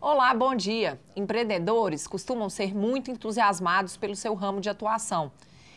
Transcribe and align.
Olá, 0.00 0.32
bom 0.32 0.54
dia. 0.54 0.98
Empreendedores 1.14 2.06
costumam 2.06 2.48
ser 2.48 2.74
muito 2.74 3.10
entusiasmados 3.10 3.96
pelo 3.96 4.16
seu 4.16 4.34
ramo 4.34 4.60
de 4.60 4.70
atuação. 4.70 5.30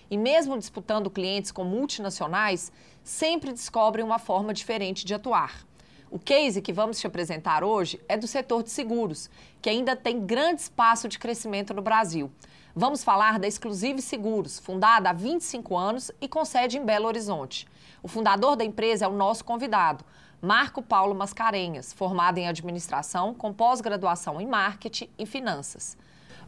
E 0.09 0.17
mesmo 0.17 0.57
disputando 0.57 1.09
clientes 1.09 1.51
com 1.51 1.63
multinacionais, 1.63 2.71
sempre 3.03 3.51
descobrem 3.51 4.05
uma 4.05 4.19
forma 4.19 4.53
diferente 4.53 5.05
de 5.05 5.13
atuar. 5.13 5.68
O 6.11 6.17
case 6.17 6.59
que 6.59 6.73
vamos 6.73 6.99
te 6.99 7.05
apresentar 7.05 7.63
hoje 7.63 8.01
é 8.09 8.17
do 8.17 8.25
setor 8.25 8.63
de 8.63 8.71
seguros, 8.71 9.29
que 9.61 9.69
ainda 9.69 9.95
tem 9.95 10.25
grande 10.25 10.61
espaço 10.61 11.07
de 11.07 11.19
crescimento 11.19 11.71
no 11.71 11.83
Brasil. 11.83 12.31
Vamos 12.75 13.03
falar 13.03 13.37
da 13.37 13.47
Exclusive 13.47 14.01
Seguros, 14.01 14.57
fundada 14.57 15.11
há 15.11 15.13
25 15.13 15.77
anos 15.77 16.11
e 16.19 16.27
com 16.27 16.43
sede 16.43 16.79
em 16.79 16.85
Belo 16.85 17.05
Horizonte. 17.05 17.67
O 18.01 18.07
fundador 18.07 18.55
da 18.55 18.65
empresa 18.65 19.05
é 19.05 19.07
o 19.07 19.13
nosso 19.13 19.45
convidado, 19.45 20.03
Marco 20.41 20.81
Paulo 20.81 21.13
Mascarenhas, 21.13 21.93
formado 21.93 22.39
em 22.39 22.47
administração 22.47 23.35
com 23.35 23.53
pós-graduação 23.53 24.41
em 24.41 24.47
marketing 24.47 25.09
e 25.15 25.27
finanças. 25.27 25.95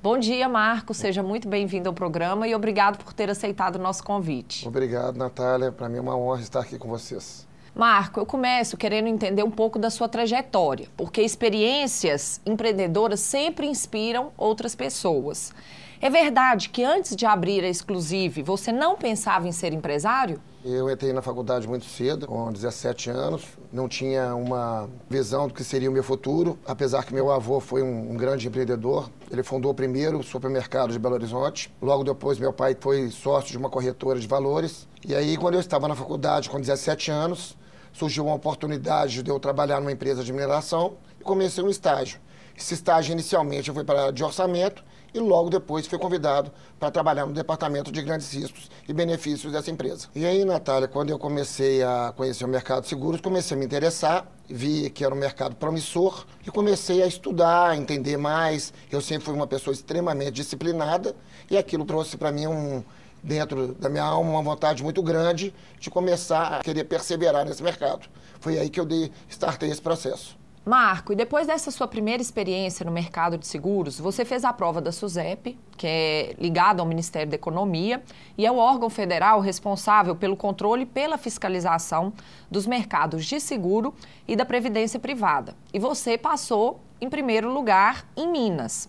Bom 0.01 0.17
dia, 0.17 0.49
Marco. 0.49 0.91
Seja 0.95 1.21
muito 1.21 1.47
bem-vindo 1.47 1.87
ao 1.87 1.93
programa 1.93 2.47
e 2.47 2.55
obrigado 2.55 2.97
por 3.03 3.13
ter 3.13 3.29
aceitado 3.29 3.75
o 3.75 3.79
nosso 3.79 4.03
convite. 4.03 4.67
Obrigado, 4.67 5.17
Natália. 5.17 5.71
Para 5.71 5.87
mim 5.87 5.97
é 5.97 6.01
uma 6.01 6.17
honra 6.17 6.41
estar 6.41 6.61
aqui 6.61 6.79
com 6.79 6.87
vocês. 6.87 7.50
Marco, 7.73 8.19
eu 8.19 8.25
começo 8.25 8.75
querendo 8.75 9.07
entender 9.07 9.43
um 9.43 9.49
pouco 9.49 9.79
da 9.79 9.89
sua 9.89 10.09
trajetória, 10.09 10.89
porque 10.97 11.21
experiências 11.21 12.41
empreendedoras 12.45 13.21
sempre 13.21 13.65
inspiram 13.65 14.31
outras 14.37 14.75
pessoas. 14.75 15.53
É 16.01 16.09
verdade 16.09 16.67
que 16.69 16.83
antes 16.83 17.15
de 17.15 17.25
abrir 17.25 17.63
a 17.63 17.69
Exclusive, 17.69 18.41
você 18.41 18.71
não 18.71 18.97
pensava 18.97 19.47
em 19.47 19.51
ser 19.51 19.71
empresário? 19.71 20.41
Eu 20.65 20.89
entrei 20.89 21.13
na 21.13 21.21
faculdade 21.21 21.67
muito 21.67 21.85
cedo, 21.85 22.27
com 22.27 22.51
17 22.51 23.09
anos. 23.09 23.45
Não 23.71 23.87
tinha 23.87 24.35
uma 24.35 24.89
visão 25.09 25.47
do 25.47 25.53
que 25.53 25.63
seria 25.63 25.89
o 25.89 25.93
meu 25.93 26.03
futuro, 26.03 26.59
apesar 26.65 27.05
que 27.05 27.13
meu 27.13 27.31
avô 27.31 27.59
foi 27.59 27.81
um, 27.81 28.11
um 28.11 28.17
grande 28.17 28.47
empreendedor. 28.47 29.09
Ele 29.31 29.43
fundou 29.43 29.71
o 29.71 29.75
primeiro 29.75 30.21
supermercado 30.23 30.91
de 30.91 30.99
Belo 30.99 31.15
Horizonte. 31.15 31.73
Logo 31.81 32.03
depois, 32.03 32.37
meu 32.37 32.51
pai 32.51 32.75
foi 32.79 33.09
sócio 33.09 33.51
de 33.51 33.57
uma 33.57 33.69
corretora 33.69 34.19
de 34.19 34.27
valores. 34.27 34.87
E 35.07 35.15
aí, 35.15 35.37
quando 35.37 35.53
eu 35.53 35.59
estava 35.59 35.87
na 35.87 35.95
faculdade, 35.95 36.49
com 36.49 36.59
17 36.59 37.09
anos, 37.09 37.55
surgiu 37.93 38.25
uma 38.25 38.35
oportunidade 38.35 39.23
de 39.23 39.29
eu 39.29 39.39
trabalhar 39.39 39.79
numa 39.79 39.91
empresa 39.91 40.23
de 40.23 40.31
mineração 40.31 40.97
e 41.19 41.23
comecei 41.23 41.63
um 41.63 41.69
estágio. 41.69 42.19
Esse 42.57 42.73
estágio, 42.73 43.13
inicialmente, 43.13 43.69
eu 43.69 43.73
fui 43.73 43.83
para 43.83 43.97
a 43.97 44.01
área 44.03 44.13
de 44.13 44.23
orçamento 44.23 44.83
e 45.13 45.19
logo 45.19 45.49
depois 45.49 45.87
fui 45.87 45.97
convidado 45.97 46.51
para 46.79 46.89
trabalhar 46.89 47.25
no 47.25 47.33
departamento 47.33 47.91
de 47.91 48.01
grandes 48.01 48.31
riscos 48.33 48.69
e 48.87 48.93
benefícios 48.93 49.51
dessa 49.51 49.69
empresa. 49.69 50.07
E 50.15 50.25
aí, 50.25 50.45
Natália, 50.45 50.87
quando 50.87 51.09
eu 51.09 51.19
comecei 51.19 51.83
a 51.83 52.13
conhecer 52.15 52.45
o 52.45 52.47
mercado 52.47 52.83
de 52.83 52.89
seguros, 52.89 53.19
comecei 53.19 53.55
a 53.55 53.59
me 53.59 53.65
interessar, 53.65 54.25
vi 54.47 54.89
que 54.89 55.03
era 55.03 55.13
um 55.13 55.17
mercado 55.17 55.55
promissor 55.55 56.25
e 56.45 56.51
comecei 56.51 57.01
a 57.03 57.07
estudar, 57.07 57.71
a 57.71 57.77
entender 57.77 58.17
mais. 58.17 58.73
Eu 58.91 59.01
sempre 59.01 59.25
fui 59.25 59.33
uma 59.33 59.47
pessoa 59.47 59.73
extremamente 59.73 60.31
disciplinada 60.31 61.15
e 61.49 61.57
aquilo 61.57 61.85
trouxe 61.85 62.15
para 62.15 62.31
mim 62.31 62.47
um 62.47 62.83
dentro 63.23 63.73
da 63.73 63.89
minha 63.89 64.03
alma 64.03 64.31
uma 64.31 64.41
vontade 64.41 64.83
muito 64.83 65.01
grande 65.01 65.53
de 65.79 65.89
começar 65.89 66.59
a 66.59 66.59
querer 66.59 66.85
perseverar 66.85 67.45
nesse 67.45 67.61
mercado. 67.61 68.07
Foi 68.39 68.57
aí 68.57 68.69
que 68.69 68.79
eu 68.79 68.85
dei, 68.85 69.11
startei 69.29 69.69
esse 69.69 69.81
processo. 69.81 70.39
Marco, 70.63 71.11
e 71.11 71.15
depois 71.15 71.47
dessa 71.47 71.71
sua 71.71 71.87
primeira 71.87 72.21
experiência 72.21 72.85
no 72.85 72.91
mercado 72.91 73.35
de 73.35 73.47
seguros, 73.47 73.99
você 73.99 74.23
fez 74.23 74.45
a 74.45 74.53
prova 74.53 74.79
da 74.79 74.91
SUSEP, 74.91 75.57
que 75.75 75.87
é 75.87 76.35
ligada 76.37 76.83
ao 76.83 76.87
Ministério 76.87 77.31
da 77.31 77.35
Economia, 77.35 78.03
e 78.37 78.45
é 78.45 78.51
o 78.51 78.57
órgão 78.57 78.87
federal 78.87 79.39
responsável 79.39 80.15
pelo 80.15 80.37
controle 80.37 80.83
e 80.83 80.85
pela 80.85 81.17
fiscalização 81.17 82.13
dos 82.49 82.67
mercados 82.67 83.25
de 83.25 83.39
seguro 83.39 83.91
e 84.27 84.35
da 84.35 84.45
previdência 84.45 84.99
privada. 84.99 85.55
E 85.73 85.79
você 85.79 86.15
passou 86.15 86.79
em 86.99 87.09
primeiro 87.09 87.51
lugar 87.51 88.05
em 88.15 88.31
Minas. 88.31 88.87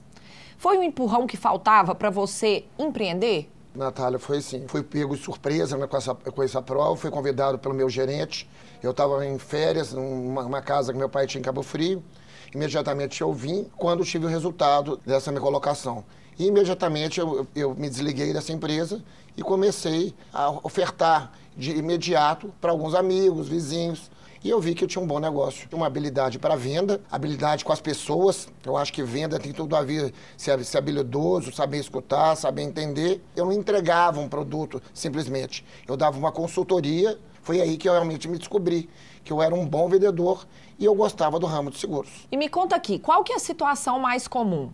Foi 0.59 0.77
um 0.77 0.83
empurrão 0.83 1.27
que 1.27 1.39
faltava 1.39 1.95
para 1.95 2.11
você 2.11 2.67
empreender? 2.79 3.51
Natália, 3.75 4.19
foi 4.19 4.39
assim. 4.39 4.67
Fui 4.69 4.83
pego 4.83 5.17
de 5.17 5.23
surpresa 5.23 5.77
né, 5.77 5.87
com, 5.87 5.97
essa, 5.97 6.15
com 6.15 6.43
essa 6.43 6.61
prova, 6.61 6.97
fui 6.97 7.11
convidado 7.11 7.59
pelo 7.59 7.75
meu 7.75 7.89
gerente. 7.89 8.49
Eu 8.83 8.91
estava 8.91 9.25
em 9.25 9.39
férias, 9.39 9.93
numa 9.93 10.61
casa 10.61 10.93
que 10.93 10.99
meu 10.99 11.09
pai 11.09 11.27
tinha 11.27 11.41
em 11.41 11.45
Cabo 11.45 11.63
Frio. 11.63 12.03
Imediatamente 12.55 13.23
eu 13.23 13.33
vim 13.33 13.67
quando 13.77 14.05
tive 14.05 14.27
o 14.27 14.29
resultado 14.29 15.01
dessa 15.07 15.31
minha 15.31 15.41
colocação. 15.41 16.05
E 16.39 16.47
imediatamente 16.47 17.21
eu, 17.21 17.47
eu 17.55 17.75
me 17.75 17.89
desliguei 17.89 18.33
dessa 18.33 18.53
empresa 18.53 19.03
e 19.37 19.43
comecei 19.43 20.15
a 20.33 20.51
ofertar 20.51 21.33
de 21.57 21.73
imediato 21.73 22.53
para 22.61 22.71
alguns 22.71 22.95
amigos, 22.95 23.49
vizinhos, 23.49 24.11
e 24.45 24.51
eu 24.51 24.61
vi 24.61 24.75
que 24.75 24.83
eu 24.83 24.89
tinha 24.89 25.03
um 25.03 25.07
bom 25.07 25.21
negócio. 25.21 25.69
Uma 25.73 25.87
habilidade 25.87 26.39
para 26.39 26.57
venda, 26.57 27.01
habilidade 27.11 27.65
com 27.65 27.73
as 27.73 27.81
pessoas. 27.81 28.49
Eu 28.65 28.77
acho 28.77 28.93
que 28.93 29.03
venda 29.03 29.39
tem 29.39 29.53
tudo 29.53 29.77
a 29.77 29.83
ver 29.83 30.13
ser, 30.37 30.63
ser 30.65 30.79
habilidoso, 30.79 31.53
saber 31.53 31.79
escutar, 31.79 32.37
saber 32.37 32.63
entender. 32.63 33.23
Eu 33.37 33.45
não 33.47 33.53
entregava 33.53 34.21
um 34.21 34.29
produto 34.29 34.83
simplesmente. 34.93 35.65
Eu 35.87 35.97
dava 35.97 36.19
uma 36.19 36.33
consultoria. 36.33 37.19
Foi 37.43 37.61
aí 37.61 37.77
que 37.77 37.89
eu 37.89 37.93
realmente 37.93 38.29
me 38.29 38.39
descobri 38.39 38.89
que 39.25 39.33
eu 39.33 39.41
era 39.41 39.55
um 39.55 39.67
bom 39.67 39.89
vendedor 39.89 40.47
e 40.79 40.85
eu 40.85 40.95
gostava 40.95 41.39
do 41.39 41.47
ramo 41.47 41.71
de 41.71 41.79
seguros. 41.79 42.11
E 42.31 42.37
me 42.37 42.49
conta 42.49 42.75
aqui, 42.75 42.99
qual 42.99 43.23
que 43.23 43.33
é 43.33 43.37
a 43.37 43.41
situação 43.41 44.01
mais 44.01 44.27
comum? 44.27 44.71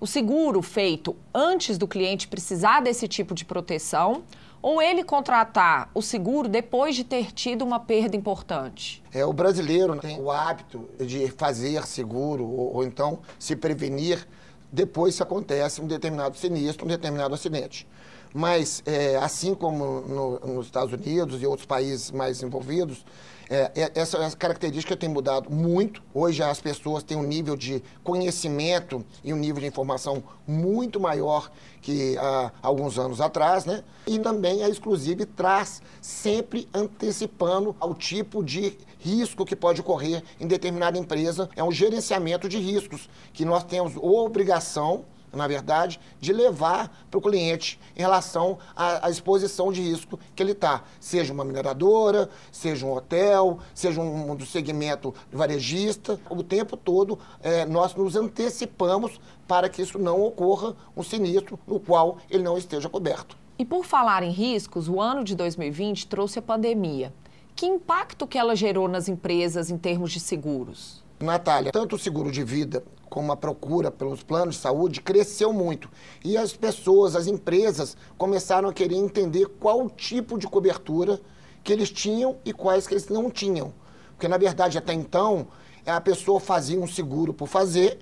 O 0.00 0.06
seguro 0.06 0.62
feito 0.62 1.14
antes 1.34 1.76
do 1.76 1.86
cliente 1.86 2.26
precisar 2.26 2.80
desse 2.80 3.06
tipo 3.06 3.34
de 3.34 3.44
proteção 3.44 4.22
ou 4.62 4.80
ele 4.80 5.02
contratar 5.02 5.90
o 5.94 6.02
seguro 6.02 6.48
depois 6.48 6.94
de 6.94 7.04
ter 7.04 7.32
tido 7.32 7.64
uma 7.64 7.80
perda 7.80 8.16
importante? 8.16 9.02
É, 9.12 9.24
o 9.24 9.32
brasileiro 9.32 9.96
tem 9.96 10.20
o 10.20 10.30
hábito 10.30 10.88
de 10.98 11.28
fazer 11.28 11.86
seguro 11.86 12.44
ou, 12.44 12.76
ou 12.76 12.84
então 12.84 13.20
se 13.38 13.56
prevenir 13.56 14.26
depois 14.72 15.16
se 15.16 15.22
acontece 15.22 15.80
um 15.80 15.86
determinado 15.86 16.36
sinistro, 16.36 16.86
um 16.86 16.88
determinado 16.88 17.34
acidente. 17.34 17.86
Mas, 18.32 18.82
é, 18.86 19.16
assim 19.16 19.54
como 19.54 20.00
no, 20.02 20.40
nos 20.54 20.66
Estados 20.66 20.92
Unidos 20.92 21.42
e 21.42 21.46
outros 21.46 21.66
países 21.66 22.10
mais 22.10 22.42
envolvidos, 22.42 23.04
é, 23.52 23.72
é, 23.74 23.92
essa, 23.96 24.16
essa, 24.18 24.36
característica 24.36 24.96
tem 24.96 25.08
mudado 25.08 25.50
muito. 25.50 26.00
Hoje 26.14 26.40
as 26.40 26.60
pessoas 26.60 27.02
têm 27.02 27.16
um 27.16 27.24
nível 27.24 27.56
de 27.56 27.82
conhecimento 28.04 29.04
e 29.24 29.34
um 29.34 29.36
nível 29.36 29.60
de 29.60 29.66
informação 29.66 30.22
muito 30.46 31.00
maior 31.00 31.50
que 31.82 32.16
há 32.18 32.52
alguns 32.62 32.96
anos 32.96 33.20
atrás, 33.20 33.64
né? 33.64 33.82
E 34.06 34.20
também 34.20 34.62
a 34.62 34.68
Exclusive 34.68 35.26
traz 35.26 35.82
sempre 36.00 36.68
antecipando 36.72 37.74
ao 37.80 37.92
tipo 37.92 38.44
de 38.44 38.78
risco 39.00 39.44
que 39.44 39.56
pode 39.56 39.80
ocorrer 39.80 40.22
em 40.38 40.46
determinada 40.46 40.96
empresa. 40.96 41.50
É 41.56 41.64
um 41.64 41.72
gerenciamento 41.72 42.48
de 42.48 42.58
riscos 42.58 43.10
que 43.32 43.44
nós 43.44 43.64
temos 43.64 43.94
obrigação 43.96 45.04
na 45.32 45.46
verdade, 45.46 46.00
de 46.20 46.32
levar 46.32 46.90
para 47.10 47.18
o 47.18 47.20
cliente 47.20 47.78
em 47.96 48.00
relação 48.00 48.58
à, 48.74 49.06
à, 49.06 49.10
exposição 49.10 49.72
de 49.72 49.80
risco 49.80 50.18
que 50.34 50.42
ele 50.42 50.52
está. 50.52 50.82
Seja 50.98 51.32
uma 51.32 51.44
mineradora, 51.44 52.28
seja 52.50 52.86
um 52.86 52.92
hotel, 52.92 53.58
seja 53.74 54.00
um, 54.00 54.32
um 54.32 54.36
do 54.36 54.46
segmento 54.46 55.14
varejista. 55.32 56.18
O 56.28 56.42
tempo 56.42 56.76
todo 56.76 57.18
é, 57.42 57.64
nós 57.66 57.94
nos 57.94 58.16
antecipamos 58.16 59.20
para 59.46 59.68
que 59.68 59.82
isso 59.82 59.98
não 59.98 60.22
ocorra 60.22 60.76
um 60.96 61.02
sinistro 61.02 61.58
no 61.66 61.80
qual 61.80 62.18
ele 62.30 62.42
não 62.42 62.56
esteja 62.56 62.88
coberto. 62.88 63.36
E 63.58 63.64
por 63.64 63.84
falar 63.84 64.22
em 64.22 64.30
riscos, 64.30 64.88
o 64.88 65.00
ano 65.00 65.22
de 65.22 65.34
2020 65.34 66.06
trouxe 66.06 66.38
a 66.38 66.42
pandemia. 66.42 67.12
Que 67.54 67.66
impacto 67.66 68.26
que 68.26 68.38
ela 68.38 68.56
gerou 68.56 68.88
nas 68.88 69.08
empresas 69.08 69.70
em 69.70 69.76
termos 69.76 70.12
de 70.12 70.20
seguros? 70.20 71.04
Natália, 71.20 71.70
tanto 71.70 71.96
o 71.96 71.98
seguro 71.98 72.32
de 72.32 72.42
vida 72.42 72.82
como 73.10 73.30
a 73.30 73.36
procura 73.36 73.90
pelos 73.90 74.22
planos 74.22 74.54
de 74.54 74.60
saúde 74.62 75.02
cresceu 75.02 75.52
muito. 75.52 75.90
E 76.24 76.36
as 76.36 76.54
pessoas, 76.54 77.14
as 77.14 77.26
empresas, 77.26 77.96
começaram 78.16 78.68
a 78.68 78.72
querer 78.72 78.94
entender 78.94 79.46
qual 79.60 79.90
tipo 79.90 80.38
de 80.38 80.46
cobertura 80.46 81.20
que 81.62 81.72
eles 81.72 81.90
tinham 81.90 82.38
e 82.44 82.52
quais 82.52 82.86
que 82.86 82.94
eles 82.94 83.08
não 83.08 83.30
tinham. 83.30 83.74
Porque, 84.12 84.28
na 84.28 84.38
verdade, 84.38 84.78
até 84.78 84.94
então, 84.94 85.48
a 85.84 86.00
pessoa 86.00 86.40
fazia 86.40 86.80
um 86.80 86.86
seguro 86.86 87.34
por 87.34 87.48
fazer 87.48 87.98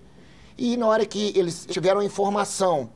e 0.57 0.77
na 0.77 0.87
hora 0.87 1.05
que 1.05 1.33
eles 1.37 1.67
tiveram 1.67 2.01
a 2.01 2.05
informação 2.05 2.91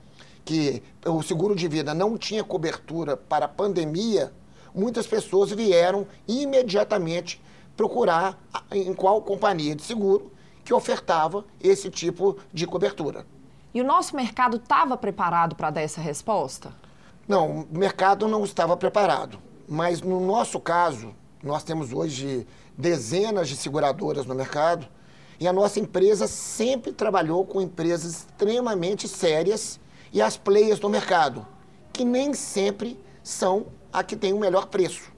que 0.45 0.83
o 1.07 1.23
seguro 1.23 1.55
de 1.55 1.67
vida 1.67 1.95
não 1.95 2.19
tinha 2.19 2.45
cobertura 2.45 3.17
para 3.17 3.47
a 3.47 3.49
pandemia, 3.49 4.33
muitas 4.75 5.07
pessoas 5.07 5.51
vieram 5.51 6.07
imediatamente 6.27 7.41
procurar 7.77 8.39
em 8.71 8.93
qual 8.95 9.23
companhia 9.23 9.75
de 9.75 9.83
seguro 9.83 10.33
que 10.65 10.73
ofertava 10.73 11.45
esse 11.61 11.91
tipo 11.91 12.37
de 12.53 12.67
cobertura. 12.67 13.27
E 13.75 13.81
o 13.81 13.85
nosso 13.85 14.15
mercado 14.15 14.59
estava 14.59 14.97
preparado 14.97 15.57
para 15.57 15.71
dar 15.71 15.81
essa 15.81 16.01
resposta? 16.01 16.75
Não, 17.27 17.61
o 17.63 17.79
mercado 17.79 18.29
não 18.29 18.45
estava 18.45 18.77
preparado. 18.77 19.39
Mas 19.69 20.03
no 20.03 20.21
nosso 20.21 20.61
caso, 20.61 21.15
nós 21.43 21.65
temos 21.65 21.93
hoje 21.93 22.47
dezenas 22.77 23.49
de 23.49 23.57
seguradoras 23.57 24.27
no 24.27 24.35
mercado 24.35 24.87
e 25.41 25.47
a 25.47 25.53
nossa 25.53 25.81
empresa 25.81 26.27
sempre 26.27 26.93
trabalhou 26.93 27.45
com 27.45 27.61
empresas 27.61 28.13
extremamente 28.13 29.09
sérias 29.09 29.81
e 30.13 30.21
as 30.21 30.37
players 30.37 30.79
do 30.79 30.89
mercado, 30.89 31.47
que 31.93 32.05
nem 32.05 32.35
sempre 32.35 33.03
são 33.23 33.67
a 33.93 34.03
que 34.03 34.17
tem 34.17 34.33
o 34.33 34.39
melhor 34.39 34.67
preço. 34.67 35.12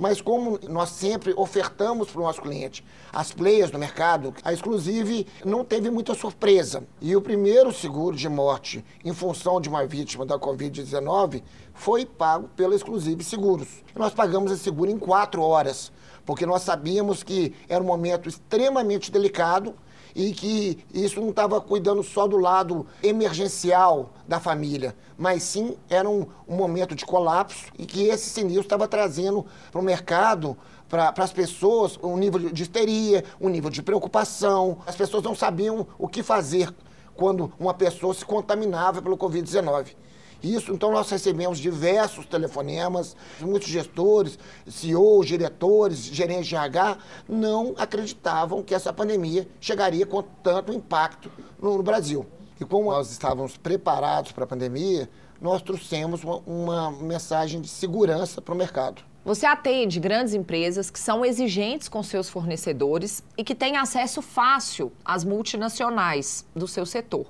Mas 0.00 0.22
como 0.22 0.58
nós 0.66 0.88
sempre 0.88 1.34
ofertamos 1.36 2.08
para 2.08 2.22
o 2.22 2.24
nosso 2.24 2.40
cliente 2.40 2.82
as 3.12 3.32
players 3.32 3.70
do 3.70 3.78
mercado, 3.78 4.32
a 4.42 4.50
Exclusive 4.50 5.26
não 5.44 5.62
teve 5.62 5.90
muita 5.90 6.14
surpresa. 6.14 6.84
E 7.02 7.14
o 7.14 7.20
primeiro 7.20 7.70
seguro 7.70 8.16
de 8.16 8.26
morte 8.26 8.82
em 9.04 9.12
função 9.12 9.60
de 9.60 9.68
uma 9.68 9.86
vítima 9.86 10.24
da 10.24 10.38
Covid-19 10.38 11.42
foi 11.74 12.06
pago 12.06 12.48
pela 12.56 12.74
Exclusive 12.74 13.22
Seguros. 13.22 13.68
Nós 13.94 14.14
pagamos 14.14 14.50
esse 14.50 14.64
seguro 14.64 14.90
em 14.90 14.98
quatro 14.98 15.42
horas, 15.42 15.92
porque 16.24 16.46
nós 16.46 16.62
sabíamos 16.62 17.22
que 17.22 17.54
era 17.68 17.84
um 17.84 17.86
momento 17.86 18.26
extremamente 18.26 19.12
delicado 19.12 19.74
e 20.14 20.32
que 20.32 20.84
isso 20.92 21.20
não 21.20 21.30
estava 21.30 21.60
cuidando 21.60 22.02
só 22.02 22.26
do 22.26 22.36
lado 22.36 22.86
emergencial 23.02 24.10
da 24.26 24.40
família, 24.40 24.94
mas 25.16 25.42
sim 25.42 25.76
era 25.88 26.08
um, 26.08 26.26
um 26.46 26.56
momento 26.56 26.94
de 26.94 27.04
colapso 27.04 27.66
e 27.78 27.86
que 27.86 28.04
esse 28.04 28.30
sinistro 28.30 28.62
estava 28.62 28.86
trazendo 28.86 29.44
para 29.70 29.80
o 29.80 29.84
mercado 29.84 30.56
para 30.88 31.14
as 31.18 31.32
pessoas 31.32 31.98
um 32.02 32.16
nível 32.16 32.50
de 32.50 32.62
histeria, 32.62 33.24
um 33.40 33.48
nível 33.48 33.70
de 33.70 33.80
preocupação. 33.80 34.78
As 34.84 34.96
pessoas 34.96 35.22
não 35.22 35.36
sabiam 35.36 35.86
o 35.96 36.08
que 36.08 36.20
fazer 36.20 36.74
quando 37.14 37.52
uma 37.60 37.72
pessoa 37.72 38.12
se 38.12 38.24
contaminava 38.24 39.00
pelo 39.00 39.16
Covid-19. 39.16 39.94
Isso, 40.42 40.72
então, 40.72 40.90
nós 40.90 41.10
recebemos 41.10 41.58
diversos 41.58 42.24
telefonemas, 42.26 43.14
muitos 43.40 43.68
gestores, 43.68 44.38
CEOs, 44.66 45.26
diretores, 45.26 45.98
gerentes 45.98 46.46
de 46.46 46.56
RH, 46.56 46.98
não 47.28 47.74
acreditavam 47.76 48.62
que 48.62 48.74
essa 48.74 48.92
pandemia 48.92 49.46
chegaria 49.60 50.06
com 50.06 50.22
tanto 50.22 50.72
impacto 50.72 51.30
no 51.60 51.82
Brasil. 51.82 52.26
E 52.60 52.64
como 52.64 52.90
nós 52.90 53.10
estávamos 53.10 53.56
preparados 53.56 54.32
para 54.32 54.44
a 54.44 54.46
pandemia, 54.46 55.08
nós 55.40 55.62
trouxemos 55.62 56.22
uma, 56.22 56.36
uma 56.46 56.90
mensagem 56.90 57.60
de 57.60 57.68
segurança 57.68 58.42
para 58.42 58.54
o 58.54 58.56
mercado. 58.56 59.02
Você 59.24 59.44
atende 59.44 60.00
grandes 60.00 60.32
empresas 60.32 60.90
que 60.90 60.98
são 60.98 61.24
exigentes 61.24 61.88
com 61.88 62.02
seus 62.02 62.28
fornecedores 62.28 63.22
e 63.36 63.44
que 63.44 63.54
têm 63.54 63.76
acesso 63.76 64.22
fácil 64.22 64.90
às 65.04 65.24
multinacionais 65.24 66.46
do 66.54 66.66
seu 66.66 66.86
setor. 66.86 67.26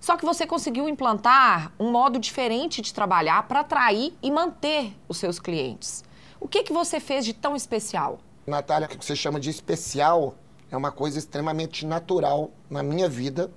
Só 0.00 0.16
que 0.16 0.24
você 0.24 0.46
conseguiu 0.46 0.88
implantar 0.88 1.72
um 1.78 1.90
modo 1.90 2.18
diferente 2.18 2.80
de 2.80 2.92
trabalhar 2.94 3.46
para 3.46 3.60
atrair 3.60 4.16
e 4.22 4.30
manter 4.30 4.96
os 5.06 5.18
seus 5.18 5.38
clientes. 5.38 6.02
O 6.40 6.48
que, 6.48 6.62
que 6.62 6.72
você 6.72 6.98
fez 6.98 7.22
de 7.22 7.34
tão 7.34 7.54
especial? 7.54 8.18
Natália, 8.46 8.86
o 8.86 8.90
que 8.90 9.04
você 9.04 9.14
chama 9.14 9.38
de 9.38 9.50
especial 9.50 10.34
é 10.70 10.76
uma 10.76 10.90
coisa 10.90 11.18
extremamente 11.18 11.84
natural 11.84 12.50
na 12.70 12.82
minha 12.82 13.10
vida 13.10 13.52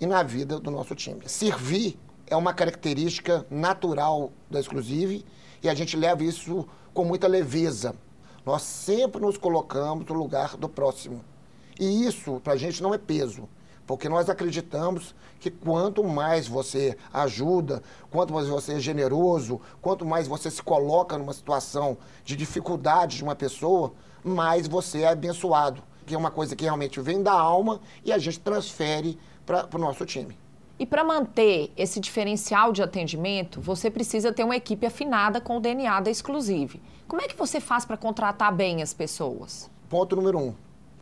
e 0.00 0.06
na 0.06 0.22
vida 0.22 0.58
do 0.58 0.70
nosso 0.70 0.94
time. 0.94 1.28
Servir 1.28 1.98
é 2.26 2.34
uma 2.34 2.54
característica 2.54 3.46
natural 3.50 4.32
da 4.50 4.58
Exclusive 4.58 5.22
e 5.62 5.68
a 5.68 5.74
gente 5.74 5.98
leva 5.98 6.24
isso 6.24 6.66
com 6.94 7.04
muita 7.04 7.28
leveza. 7.28 7.94
Nós 8.46 8.62
sempre 8.62 9.20
nos 9.20 9.36
colocamos 9.36 10.06
no 10.06 10.14
lugar 10.14 10.56
do 10.56 10.68
próximo. 10.68 11.22
E 11.78 12.06
isso, 12.06 12.40
para 12.42 12.54
a 12.54 12.56
gente, 12.56 12.82
não 12.82 12.94
é 12.94 12.98
peso. 12.98 13.46
Porque 13.86 14.08
nós 14.08 14.30
acreditamos 14.30 15.14
que 15.38 15.50
quanto 15.50 16.02
mais 16.02 16.48
você 16.48 16.96
ajuda, 17.12 17.82
quanto 18.10 18.32
mais 18.32 18.48
você 18.48 18.74
é 18.74 18.80
generoso, 18.80 19.60
quanto 19.80 20.06
mais 20.06 20.26
você 20.26 20.50
se 20.50 20.62
coloca 20.62 21.18
numa 21.18 21.32
situação 21.32 21.98
de 22.24 22.34
dificuldade 22.34 23.16
de 23.16 23.22
uma 23.22 23.34
pessoa, 23.34 23.92
mais 24.22 24.66
você 24.66 25.02
é 25.02 25.08
abençoado. 25.08 25.82
Que 26.06 26.14
é 26.14 26.18
uma 26.18 26.30
coisa 26.30 26.56
que 26.56 26.64
realmente 26.64 27.00
vem 27.00 27.22
da 27.22 27.32
alma 27.32 27.80
e 28.04 28.12
a 28.12 28.18
gente 28.18 28.40
transfere 28.40 29.18
para 29.44 29.68
o 29.74 29.78
nosso 29.78 30.04
time. 30.06 30.36
E 30.78 30.84
para 30.84 31.04
manter 31.04 31.72
esse 31.76 32.00
diferencial 32.00 32.72
de 32.72 32.82
atendimento, 32.82 33.60
você 33.60 33.90
precisa 33.90 34.32
ter 34.32 34.44
uma 34.44 34.56
equipe 34.56 34.84
afinada 34.84 35.40
com 35.40 35.56
o 35.56 35.60
DNA 35.60 36.00
da 36.00 36.10
Exclusive. 36.10 36.82
Como 37.06 37.22
é 37.22 37.28
que 37.28 37.36
você 37.36 37.60
faz 37.60 37.84
para 37.84 37.96
contratar 37.96 38.52
bem 38.52 38.82
as 38.82 38.92
pessoas? 38.92 39.70
Ponto 39.88 40.16
número 40.16 40.38
um: 40.38 40.54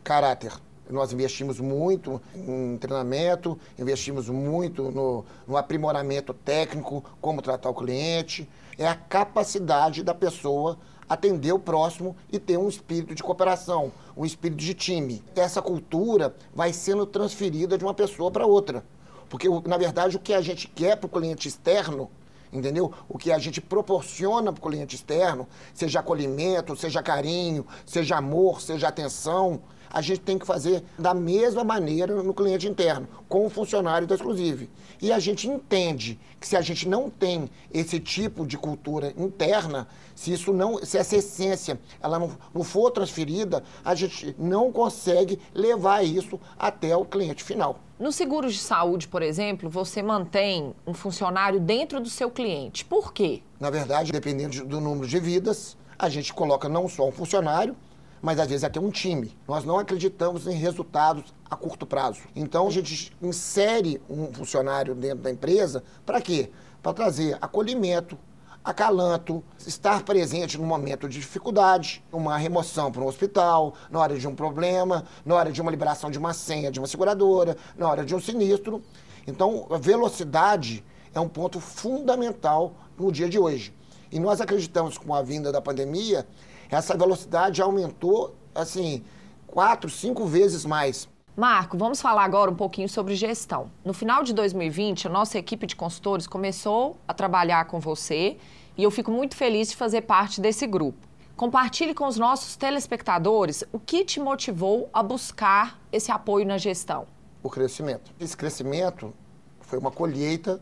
caráter. 0.03 0.53
Nós 0.89 1.13
investimos 1.13 1.59
muito 1.59 2.21
em 2.35 2.77
treinamento, 2.77 3.57
investimos 3.79 4.29
muito 4.29 4.91
no, 4.91 5.25
no, 5.47 5.57
aprimoramento 5.57 6.33
técnico, 6.33 7.03
como 7.21 7.41
tratar 7.41 7.69
o 7.69 7.73
cliente. 7.73 8.49
É 8.77 8.87
a 8.87 8.95
capacidade 8.95 10.03
da 10.03 10.13
pessoa 10.13 10.77
atender 11.07 11.53
o 11.53 11.59
próximo 11.59 12.15
e 12.31 12.39
ter 12.39 12.57
um 12.57 12.67
espírito 12.67 13.15
de 13.15 13.23
cooperação, 13.23 13.91
um 14.15 14.25
espírito 14.25 14.59
de 14.59 14.73
time. 14.73 15.23
Essa 15.35 15.61
cultura 15.61 16.35
vai 16.53 16.73
sendo 16.73 17.05
transferida 17.05 17.77
de 17.77 17.83
uma 17.83 17.93
pessoa 17.93 18.29
para 18.29 18.45
outra. 18.45 18.83
Porque, 19.29 19.47
na 19.65 19.77
verdade, 19.77 20.17
o 20.17 20.19
que 20.19 20.33
a 20.33 20.41
gente 20.41 20.67
quer 20.67 20.97
para 20.97 21.07
o 21.07 21.09
cliente 21.09 21.47
externo 21.47 22.09
entendeu? 22.53 22.93
O 23.09 23.17
que 23.17 23.31
a 23.31 23.39
gente 23.39 23.59
proporciona 23.59 24.53
para 24.53 24.59
o 24.59 24.69
cliente 24.69 24.95
externo, 24.95 25.47
seja 25.73 25.99
acolhimento, 25.99 26.75
seja 26.75 27.01
carinho, 27.01 27.65
seja 27.85 28.17
amor, 28.17 28.61
seja 28.61 28.87
atenção, 28.87 29.61
a 29.93 30.01
gente 30.01 30.21
tem 30.21 30.39
que 30.39 30.45
fazer 30.45 30.83
da 30.97 31.13
mesma 31.13 31.63
maneira 31.63 32.23
no 32.23 32.33
cliente 32.33 32.67
interno, 32.67 33.07
com 33.29 33.45
o 33.45 33.49
funcionário 33.49 34.07
da 34.07 34.15
Exclusive. 34.15 34.67
E 34.99 35.11
a 35.11 35.19
gente 35.19 35.47
entende 35.47 36.19
que 36.39 36.47
se 36.47 36.57
a 36.57 36.61
gente 36.61 36.89
não 36.89 37.11
tem 37.11 37.47
esse 37.71 37.99
tipo 37.99 38.45
de 38.45 38.57
cultura 38.57 39.13
interna, 39.15 39.87
se 40.15 40.33
isso 40.33 40.51
não, 40.51 40.83
se 40.83 40.97
essa 40.97 41.17
essência 41.17 41.79
ela 42.01 42.17
não, 42.17 42.31
não 42.53 42.63
for 42.63 42.89
transferida, 42.89 43.63
a 43.85 43.93
gente 43.93 44.35
não 44.39 44.71
consegue 44.71 45.39
levar 45.53 46.03
isso 46.03 46.39
até 46.57 46.97
o 46.97 47.05
cliente 47.05 47.43
final. 47.43 47.79
No 47.99 48.11
seguro 48.11 48.49
de 48.49 48.57
saúde, 48.57 49.07
por 49.07 49.21
exemplo, 49.21 49.69
você 49.69 50.01
mantém 50.01 50.73
um 50.85 50.93
funcionário 50.93 51.59
dentro 51.59 52.01
do 52.01 52.09
seu 52.09 52.31
cliente. 52.31 52.83
Por 52.83 53.13
quê? 53.13 53.43
Na 53.59 53.69
verdade, 53.69 54.11
dependendo 54.11 54.65
do 54.65 54.81
número 54.81 55.07
de 55.07 55.19
vidas, 55.19 55.77
a 55.97 56.09
gente 56.09 56.33
coloca 56.33 56.67
não 56.67 56.89
só 56.89 57.07
um 57.07 57.11
funcionário, 57.11 57.75
mas 58.23 58.39
às 58.39 58.47
vezes 58.47 58.63
até 58.63 58.79
um 58.79 58.89
time. 58.89 59.37
Nós 59.45 59.65
não 59.65 59.77
acreditamos 59.77 60.47
em 60.47 60.55
resultados 60.55 61.25
a 61.51 61.57
curto 61.57 61.85
prazo. 61.85 62.21
Então 62.33 62.65
a 62.67 62.71
gente 62.71 63.11
insere 63.21 64.01
um 64.09 64.31
funcionário 64.33 64.95
dentro 64.95 65.19
da 65.19 65.29
empresa 65.29 65.83
para 66.05 66.21
quê? 66.21 66.49
Para 66.81 66.93
trazer 66.93 67.37
acolhimento, 67.41 68.17
acalanto, 68.63 69.43
estar 69.67 70.03
presente 70.03 70.57
no 70.57 70.65
momento 70.65 71.09
de 71.09 71.19
dificuldade, 71.19 72.01
uma 72.13 72.37
remoção 72.37 72.89
para 72.93 73.01
um 73.01 73.07
hospital, 73.07 73.73
na 73.91 73.99
hora 73.99 74.17
de 74.17 74.25
um 74.25 74.33
problema, 74.33 75.03
na 75.25 75.35
hora 75.35 75.51
de 75.51 75.61
uma 75.61 75.69
liberação 75.69 76.09
de 76.09 76.17
uma 76.17 76.33
senha 76.33 76.71
de 76.71 76.79
uma 76.79 76.87
seguradora, 76.87 77.57
na 77.77 77.89
hora 77.89 78.05
de 78.05 78.15
um 78.15 78.21
sinistro. 78.21 78.81
Então, 79.27 79.67
a 79.69 79.77
velocidade 79.77 80.81
é 81.13 81.19
um 81.19 81.27
ponto 81.27 81.59
fundamental 81.59 82.73
no 82.97 83.11
dia 83.11 83.27
de 83.27 83.37
hoje. 83.37 83.73
E 84.09 84.19
nós 84.19 84.39
acreditamos 84.39 84.97
que 84.97 85.05
com 85.05 85.13
a 85.13 85.21
vinda 85.21 85.51
da 85.51 85.61
pandemia, 85.61 86.25
essa 86.73 86.97
velocidade 86.97 87.61
aumentou, 87.61 88.35
assim, 88.55 89.03
quatro, 89.45 89.89
cinco 89.89 90.25
vezes 90.25 90.65
mais. 90.65 91.07
Marco, 91.35 91.77
vamos 91.77 92.01
falar 92.01 92.23
agora 92.23 92.49
um 92.49 92.55
pouquinho 92.55 92.89
sobre 92.89 93.15
gestão. 93.15 93.69
No 93.85 93.93
final 93.93 94.23
de 94.23 94.33
2020, 94.33 95.07
a 95.07 95.09
nossa 95.09 95.37
equipe 95.37 95.67
de 95.67 95.75
consultores 95.75 96.25
começou 96.25 96.97
a 97.07 97.13
trabalhar 97.13 97.65
com 97.65 97.79
você 97.79 98.37
e 98.75 98.83
eu 98.83 98.89
fico 98.89 99.11
muito 99.11 99.35
feliz 99.35 99.69
de 99.69 99.75
fazer 99.75 100.01
parte 100.01 100.41
desse 100.41 100.65
grupo. 100.65 101.07
Compartilhe 101.35 101.93
com 101.93 102.07
os 102.07 102.17
nossos 102.17 102.55
telespectadores 102.55 103.63
o 103.71 103.79
que 103.79 104.03
te 104.03 104.19
motivou 104.19 104.89
a 104.93 105.01
buscar 105.01 105.79
esse 105.91 106.11
apoio 106.11 106.45
na 106.45 106.57
gestão. 106.57 107.07
O 107.41 107.49
crescimento. 107.49 108.11
Esse 108.19 108.37
crescimento 108.37 109.13
foi 109.61 109.77
uma 109.77 109.91
colheita 109.91 110.61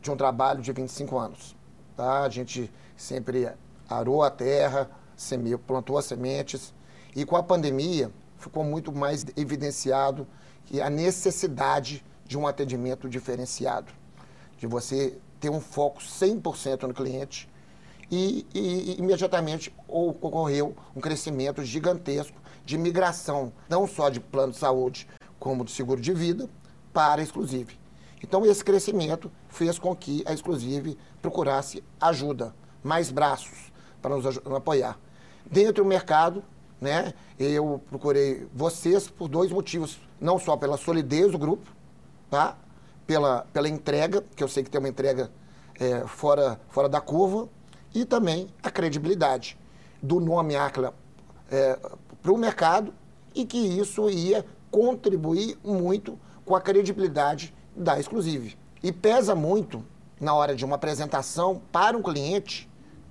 de 0.00 0.10
um 0.10 0.16
trabalho 0.16 0.60
de 0.60 0.72
25 0.72 1.16
anos. 1.18 1.56
Tá? 1.96 2.22
A 2.22 2.28
gente 2.28 2.70
sempre 2.96 3.48
arou 3.88 4.22
a 4.22 4.30
terra, 4.30 4.90
semeou, 5.18 5.58
plantou 5.58 5.98
as 5.98 6.06
sementes. 6.06 6.72
E 7.14 7.24
com 7.24 7.36
a 7.36 7.42
pandemia, 7.42 8.10
ficou 8.38 8.64
muito 8.64 8.92
mais 8.92 9.26
evidenciado 9.36 10.26
que 10.64 10.80
a 10.80 10.88
necessidade 10.88 12.04
de 12.24 12.38
um 12.38 12.46
atendimento 12.46 13.08
diferenciado, 13.08 13.92
de 14.56 14.66
você 14.66 15.18
ter 15.40 15.50
um 15.50 15.60
foco 15.60 16.00
100% 16.00 16.84
no 16.84 16.94
cliente. 16.94 17.48
E, 18.10 18.46
e, 18.54 18.96
imediatamente 18.98 19.74
ocorreu 19.86 20.74
um 20.96 21.00
crescimento 21.00 21.62
gigantesco 21.62 22.38
de 22.64 22.78
migração, 22.78 23.52
não 23.68 23.86
só 23.86 24.08
de 24.08 24.18
plano 24.18 24.52
de 24.52 24.58
saúde, 24.58 25.06
como 25.38 25.64
de 25.64 25.70
seguro 25.70 26.00
de 26.00 26.14
vida, 26.14 26.48
para 26.92 27.20
a 27.20 27.24
Exclusive. 27.24 27.78
Então, 28.22 28.44
esse 28.46 28.64
crescimento 28.64 29.30
fez 29.48 29.78
com 29.78 29.94
que 29.94 30.22
a 30.26 30.32
Exclusive 30.32 30.98
procurasse 31.20 31.84
ajuda, 32.00 32.54
mais 32.82 33.10
braços 33.10 33.70
para 34.00 34.16
nos 34.16 34.38
apoiar. 34.54 34.98
Dentro 35.50 35.84
do 35.84 35.88
mercado, 35.88 36.44
né, 36.80 37.12
eu 37.38 37.80
procurei 37.88 38.46
vocês 38.54 39.08
por 39.08 39.28
dois 39.28 39.50
motivos. 39.50 39.98
Não 40.20 40.38
só 40.38 40.56
pela 40.56 40.76
solidez 40.76 41.32
do 41.32 41.38
grupo, 41.38 41.70
tá? 42.30 42.56
pela, 43.08 43.46
pela 43.54 43.68
entrega, 43.68 44.22
que 44.36 44.44
eu 44.44 44.48
sei 44.48 44.62
que 44.62 44.70
tem 44.70 44.78
uma 44.78 44.88
entrega 44.88 45.30
é, 45.80 46.06
fora, 46.06 46.60
fora 46.68 46.88
da 46.90 47.00
curva, 47.00 47.48
e 47.94 48.04
também 48.04 48.48
a 48.62 48.70
credibilidade 48.70 49.58
do 50.02 50.20
nome 50.20 50.54
Acla 50.54 50.92
é, 51.50 51.78
para 52.20 52.32
o 52.32 52.36
mercado 52.36 52.92
e 53.34 53.46
que 53.46 53.56
isso 53.56 54.10
ia 54.10 54.44
contribuir 54.70 55.58
muito 55.64 56.18
com 56.44 56.54
a 56.54 56.60
credibilidade 56.60 57.54
da 57.74 57.98
Exclusive. 57.98 58.58
E 58.82 58.92
pesa 58.92 59.34
muito, 59.34 59.82
na 60.20 60.34
hora 60.34 60.54
de 60.54 60.64
uma 60.64 60.76
apresentação 60.76 61.62
para 61.72 61.96
um 61.96 62.02
cliente, 62.02 62.67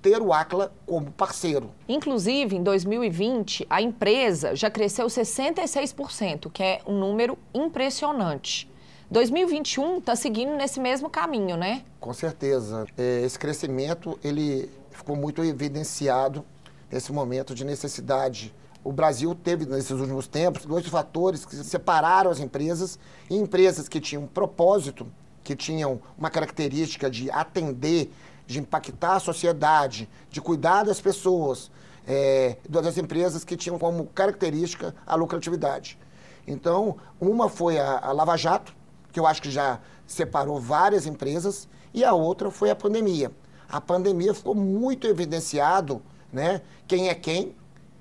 ter 0.08 0.22
o 0.22 0.32
Acla 0.32 0.72
como 0.86 1.10
parceiro. 1.10 1.70
Inclusive, 1.86 2.56
em 2.56 2.62
2020, 2.62 3.66
a 3.68 3.82
empresa 3.82 4.56
já 4.56 4.70
cresceu 4.70 5.06
66%, 5.06 6.50
que 6.50 6.62
é 6.62 6.80
um 6.86 6.98
número 6.98 7.38
impressionante. 7.52 8.70
2021 9.10 9.98
está 9.98 10.16
seguindo 10.16 10.52
nesse 10.56 10.80
mesmo 10.80 11.10
caminho, 11.10 11.56
né? 11.56 11.82
Com 12.00 12.12
certeza. 12.14 12.86
É, 12.96 13.22
esse 13.22 13.38
crescimento 13.38 14.18
ele 14.24 14.70
ficou 14.90 15.14
muito 15.14 15.44
evidenciado 15.44 16.44
nesse 16.90 17.12
momento 17.12 17.54
de 17.54 17.64
necessidade. 17.64 18.54
O 18.82 18.92
Brasil 18.92 19.34
teve, 19.34 19.66
nesses 19.66 19.90
últimos 19.90 20.26
tempos, 20.26 20.64
dois 20.64 20.86
fatores 20.86 21.44
que 21.44 21.54
separaram 21.56 22.30
as 22.30 22.40
empresas, 22.40 22.98
e 23.28 23.36
empresas 23.36 23.88
que 23.88 24.00
tinham 24.00 24.26
propósito, 24.26 25.06
que 25.44 25.54
tinham 25.54 26.00
uma 26.16 26.30
característica 26.30 27.10
de 27.10 27.30
atender, 27.30 28.10
de 28.48 28.58
impactar 28.58 29.16
a 29.16 29.20
sociedade, 29.20 30.08
de 30.30 30.40
cuidar 30.40 30.82
das 30.82 31.02
pessoas, 31.02 31.70
é, 32.06 32.56
das 32.66 32.96
empresas 32.96 33.44
que 33.44 33.58
tinham 33.58 33.78
como 33.78 34.06
característica 34.06 34.94
a 35.06 35.14
lucratividade. 35.14 35.98
Então, 36.46 36.96
uma 37.20 37.50
foi 37.50 37.78
a, 37.78 37.98
a 37.98 38.10
Lava 38.10 38.38
Jato, 38.38 38.74
que 39.12 39.20
eu 39.20 39.26
acho 39.26 39.42
que 39.42 39.50
já 39.50 39.78
separou 40.06 40.58
várias 40.58 41.04
empresas, 41.04 41.68
e 41.92 42.02
a 42.02 42.14
outra 42.14 42.50
foi 42.50 42.70
a 42.70 42.74
pandemia. 42.74 43.30
A 43.68 43.82
pandemia 43.82 44.32
ficou 44.32 44.54
muito 44.54 45.06
evidenciado 45.06 46.02
né, 46.32 46.62
quem 46.86 47.10
é 47.10 47.14
quem, 47.14 47.54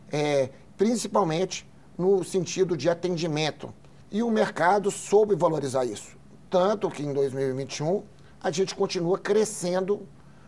é, 0.09 0.49
principalmente 0.77 1.69
no 1.97 2.23
sentido 2.23 2.77
de 2.77 2.89
atendimento. 2.89 3.73
E 4.09 4.23
o 4.23 4.31
mercado 4.31 4.89
soube 4.91 5.35
valorizar 5.35 5.83
isso. 5.83 6.15
Tanto 6.49 6.89
que 6.89 7.03
em 7.03 7.11
2021 7.11 8.01
a 8.41 8.49
gente 8.49 8.73
continua 8.73 9.17
crescendo 9.17 10.07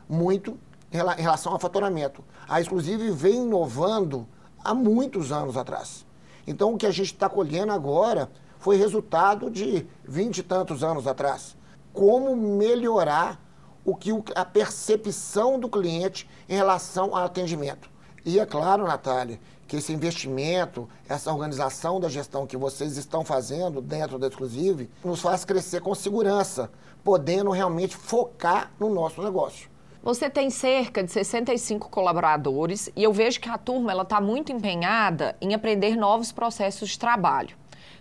muito 0.10 0.58
em 0.92 1.22
relação 1.22 1.54
ao 1.54 1.60
faturamento. 1.60 2.24
A 2.48 2.60
Exclusive 2.60 3.12
vem 3.12 3.44
inovando 3.44 4.28
há 4.64 4.74
muitos 4.74 5.32
anos 5.32 5.56
atrás. 5.56 6.06
Então 6.48 6.74
o 6.74 6.78
que 6.78 6.88
a 6.88 6.92
gente 6.92 7.14
está 7.14 7.30
colhendo 7.30 7.72
agora 7.72 8.30
foi 8.58 8.76
resultado 8.76 9.52
de 9.52 9.86
vinte 10.04 10.40
e 10.40 10.44
tantos 10.44 10.84
anos 10.84 11.06
atrás. 11.06 11.56
Como 11.94 12.36
melhorar 12.36 13.40
o 13.86 13.96
que 13.96 14.12
a 14.36 14.44
percepção 14.44 15.60
do 15.60 15.70
cliente 15.70 16.30
em 16.48 16.56
relação 16.56 17.16
ao 17.16 17.24
atendimento. 17.24 17.90
E 18.26 18.40
é 18.40 18.46
claro, 18.46 18.86
Natália, 18.86 19.40
que 19.68 19.78
esse 19.78 19.94
investimento, 19.94 20.90
essa 21.08 21.32
organização 21.32 22.00
da 22.00 22.10
gestão 22.10 22.46
que 22.46 22.58
vocês 22.58 22.98
estão 22.98 23.24
fazendo 23.24 23.82
dentro 23.82 24.20
da 24.20 24.28
Exclusive, 24.28 24.90
nos 25.04 25.22
faz 25.22 25.46
crescer 25.46 25.82
com 25.82 25.96
segurança, 25.96 26.70
podendo 27.04 27.52
realmente 27.52 27.96
focar 27.96 28.72
no 28.80 28.94
nosso 28.94 29.22
negócio. 29.22 29.69
Você 30.02 30.30
tem 30.30 30.50
cerca 30.50 31.04
de 31.04 31.12
65 31.12 31.90
colaboradores 31.90 32.90
e 32.96 33.04
eu 33.04 33.12
vejo 33.12 33.42
que 33.42 33.50
a 33.50 33.58
turma 33.58 33.94
está 34.02 34.22
muito 34.22 34.50
empenhada 34.50 35.36
em 35.42 35.54
aprender 35.54 35.98
novos 35.98 36.32
processos 36.32 36.90
de 36.90 37.00
trabalho. 37.00 37.58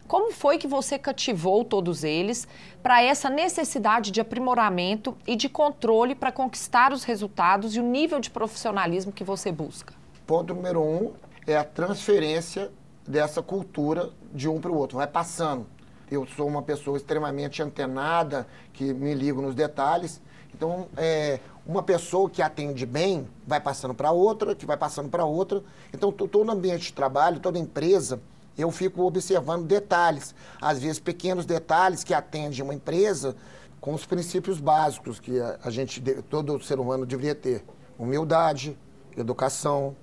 Como 0.07 0.33
foi 0.33 0.59
que 0.59 0.69
você 0.69 0.97
cativou 0.97 1.65
todos 1.65 2.05
eles 2.05 2.47
para 2.83 3.03
essa 3.03 3.29
necessidade 3.29 4.13
de 4.13 4.21
aprimoramento 4.21 5.17
e 5.27 5.35
de 5.35 5.49
controle 5.49 6.15
para 6.15 6.31
conquistar 6.31 6.93
os 6.93 7.03
resultados 7.03 7.75
e 7.75 7.81
o 7.81 7.83
nível 7.83 8.21
de 8.21 8.31
profissionalismo 8.31 9.13
que 9.13 9.25
você 9.25 9.51
busca? 9.51 9.93
Ponto 10.25 10.55
número 10.55 10.81
um 10.81 11.13
é 11.47 11.57
a 11.57 11.65
transferência 11.65 12.71
dessa 13.07 13.43
cultura 13.43 14.11
de 14.33 14.49
um 14.49 14.61
para 14.61 14.71
o 14.71 14.77
outro, 14.77 14.99
vai 14.99 15.07
passando. 15.07 15.67
Eu 16.11 16.27
sou 16.27 16.47
uma 16.47 16.63
pessoa 16.63 16.97
extremamente 16.97 17.63
antenada, 17.63 18.47
que 18.73 18.95
me 18.95 19.13
ligo 19.15 19.43
nos 19.43 19.55
detalhes. 19.55 20.23
Então, 20.55 20.89
é, 20.97 21.39
uma 21.69 21.83
pessoa 21.83 22.31
que 22.31 22.41
atende 22.41 22.87
bem 22.87 23.29
vai 23.47 23.61
passando 23.61 23.93
para 23.93 24.11
outra, 24.11 24.55
que 24.55 24.65
vai 24.65 24.79
passando 24.79 25.11
para 25.11 25.27
outra. 25.27 25.63
Então, 25.93 26.11
todo 26.11 26.51
ambiente 26.51 26.87
de 26.87 26.93
trabalho, 26.95 27.39
toda 27.39 27.59
empresa 27.59 28.19
eu 28.57 28.73
fico 28.73 29.03
observando 29.03 29.67
detalhes, 29.67 30.35
às 30.61 30.81
vezes 30.81 30.99
pequenos 30.99 31.47
detalhes 31.47 32.03
que 32.03 32.13
atendem 32.13 32.61
uma 32.63 32.75
empresa 32.75 33.37
com 33.81 33.95
os 33.95 34.05
princípios 34.05 34.59
básicos 34.59 35.21
que 35.21 35.39
a, 35.41 35.71
gente, 35.71 36.01
todo 36.29 36.61
ser 36.65 36.81
humano 36.81 37.07
deveria 37.07 37.35
ter: 37.35 37.63
humildade, 37.97 38.77
educação, 39.17 39.95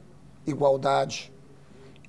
igualdade 0.48 1.34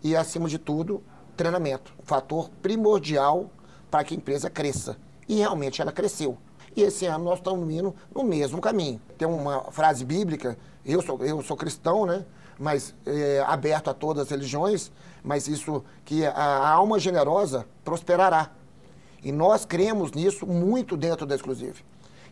e, 0.04 0.14
acima 0.14 0.48
de 0.48 0.58
tudo, 0.58 1.02
treinamento. 1.36 1.92
Fator 2.04 2.48
primordial 2.62 3.50
para 3.90 4.04
que 4.04 4.14
a 4.14 4.16
empresa 4.16 4.48
cresça. 4.48 4.96
E 5.28 5.36
realmente 5.36 5.82
ela 5.82 5.90
cresceu. 5.90 6.38
E 6.76 6.82
esse 6.82 7.06
ano 7.06 7.24
nós 7.24 7.38
estamos 7.38 7.68
indo 7.72 7.94
no 8.14 8.22
mesmo 8.22 8.60
caminho. 8.60 9.00
Tem 9.16 9.26
uma 9.26 9.72
frase 9.72 10.04
bíblica, 10.04 10.58
eu 10.84 11.00
sou, 11.00 11.24
eu 11.24 11.42
sou 11.42 11.56
cristão, 11.56 12.04
né? 12.04 12.24
mas 12.58 12.94
é, 13.04 13.42
aberto 13.46 13.88
a 13.88 13.94
todas 13.94 14.24
as 14.24 14.30
religiões, 14.30 14.90
mas 15.22 15.48
isso 15.48 15.82
que 16.04 16.24
a 16.24 16.68
alma 16.68 16.98
generosa 16.98 17.66
prosperará. 17.84 18.50
E 19.22 19.32
nós 19.32 19.64
cremos 19.64 20.12
nisso 20.12 20.46
muito 20.46 20.96
dentro 20.96 21.26
da 21.26 21.34
Exclusive. 21.34 21.84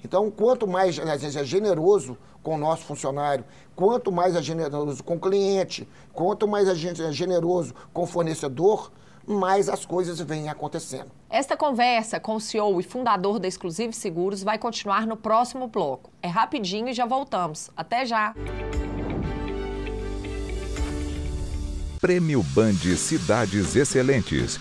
Então, 0.04 0.30
quanto 0.30 0.66
mais 0.66 0.98
a 0.98 1.16
gente 1.16 1.38
é 1.38 1.44
generoso 1.44 2.16
com 2.42 2.54
o 2.54 2.58
nosso 2.58 2.84
funcionário, 2.84 3.44
quanto 3.74 4.12
mais 4.12 4.36
é 4.36 4.42
generoso 4.42 5.02
com 5.02 5.16
o 5.16 5.20
cliente, 5.20 5.88
quanto 6.12 6.46
mais 6.46 6.68
a 6.68 6.74
gente 6.74 7.02
é 7.02 7.10
generoso 7.10 7.74
com 7.92 8.02
o 8.02 8.06
fornecedor, 8.06 8.92
mais 9.26 9.68
as 9.68 9.84
coisas 9.84 10.20
vêm 10.20 10.48
acontecendo. 10.48 11.10
Esta 11.28 11.56
conversa 11.56 12.20
com 12.20 12.36
o 12.36 12.40
CEO 12.40 12.80
e 12.80 12.82
fundador 12.82 13.38
da 13.38 13.48
Exclusive 13.48 13.92
Seguros 13.92 14.42
vai 14.42 14.58
continuar 14.58 15.06
no 15.06 15.16
próximo 15.16 15.66
bloco. 15.66 16.10
É 16.22 16.28
rapidinho 16.28 16.88
e 16.88 16.92
já 16.92 17.06
voltamos. 17.06 17.70
Até 17.76 18.04
já! 18.04 18.34
Prêmio 22.00 22.42
Band 22.54 22.96
Cidades 22.96 23.74
Excelentes 23.74 24.60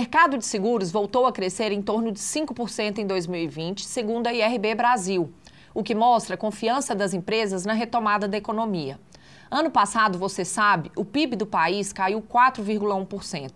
Mercado 0.00 0.38
de 0.38 0.46
seguros 0.46 0.90
voltou 0.90 1.26
a 1.26 1.32
crescer 1.32 1.72
em 1.72 1.82
torno 1.82 2.10
de 2.10 2.18
5% 2.18 2.96
em 2.96 3.06
2020, 3.06 3.84
segundo 3.84 4.28
a 4.28 4.32
IRB 4.32 4.74
Brasil, 4.74 5.30
o 5.74 5.82
que 5.82 5.94
mostra 5.94 6.36
a 6.36 6.38
confiança 6.38 6.94
das 6.94 7.12
empresas 7.12 7.66
na 7.66 7.74
retomada 7.74 8.26
da 8.26 8.38
economia. 8.38 8.98
Ano 9.50 9.70
passado, 9.70 10.18
você 10.18 10.42
sabe, 10.42 10.90
o 10.96 11.04
PIB 11.04 11.36
do 11.36 11.44
país 11.44 11.92
caiu 11.92 12.22
4,1%. 12.22 13.52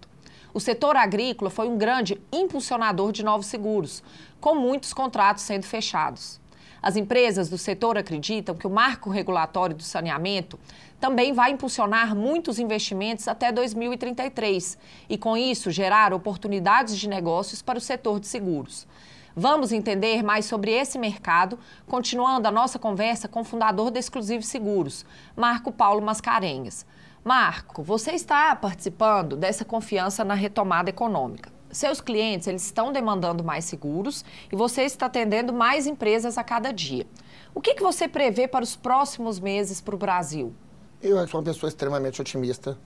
O 0.53 0.61
setor 0.61 0.97
agrícola 0.97 1.49
foi 1.49 1.67
um 1.67 1.79
grande 1.79 2.21
impulsionador 2.31 3.11
de 3.11 3.25
novos 3.25 3.47
seguros, 3.47 4.03
com 4.39 4.55
muitos 4.55 4.93
contratos 4.93 5.45
sendo 5.45 5.65
fechados. 5.65 6.39
As 6.85 6.97
empresas 6.97 7.49
do 7.49 7.57
setor 7.57 7.97
acreditam 7.97 8.55
que 8.55 8.67
o 8.67 8.71
marco 8.71 9.09
regulatório 9.09 9.75
do 9.75 9.83
saneamento 9.83 10.61
também 11.01 11.33
vai 11.33 11.51
impulsionar 11.51 12.15
muitos 12.15 12.59
investimentos 12.59 13.27
até 13.27 13.51
2033 13.51 14.77
e, 15.09 15.17
com 15.17 15.35
isso, 15.35 15.71
gerar 15.71 16.13
oportunidades 16.13 16.99
de 16.99 17.09
negócios 17.09 17.63
para 17.63 17.79
o 17.79 17.81
setor 17.81 18.21
de 18.21 18.27
seguros. 18.27 18.87
Vamos 19.35 19.73
entender 19.73 20.23
mais 20.23 20.45
sobre 20.45 20.73
esse 20.73 20.99
mercado, 20.99 21.59
continuando 21.89 22.49
a 22.49 22.53
nossa 22.53 22.79
conversa 22.79 23.29
com 23.29 23.41
o 23.41 23.45
fundador 23.45 23.91
da 23.91 23.99
Exclusive 23.99 24.43
Seguros, 24.43 25.07
Marco 25.35 25.73
Paulo 25.73 26.03
Mascarenhas. 26.03 26.85
Marco, 27.25 27.83
você 27.83 28.11
está 28.11 28.55
participando 28.55 29.37
dessa 29.37 29.65
confiança 29.65 30.23
na 30.23 30.35
retomada 30.35 30.91
econômica. 30.91 31.51
Seus 31.75 32.01
clientes 32.01 32.47
eles 32.47 32.65
estão 32.65 32.93
demandando 32.93 33.43
mais 33.43 33.65
seguros 33.65 34.25
e 34.51 34.55
você 34.55 34.83
está 34.83 35.07
atendendo 35.07 35.53
mais 35.53 35.89
empresas 35.89 36.39
a 36.39 36.45
cada 36.45 36.71
dia. 36.71 37.05
O 37.53 37.61
que, 37.61 37.75
que 37.75 37.83
você 37.83 38.07
prevê 38.07 38.47
para 38.47 38.63
os 38.63 38.77
próximos 38.77 39.41
meses 39.41 39.81
para 39.81 39.93
o 39.93 39.99
Brasil? 39.99 40.55
Eu 41.03 41.27
sou 41.27 41.41
uma 41.41 41.45
pessoa 41.45 41.69
extremamente 41.69 42.21
otimista. 42.21 42.79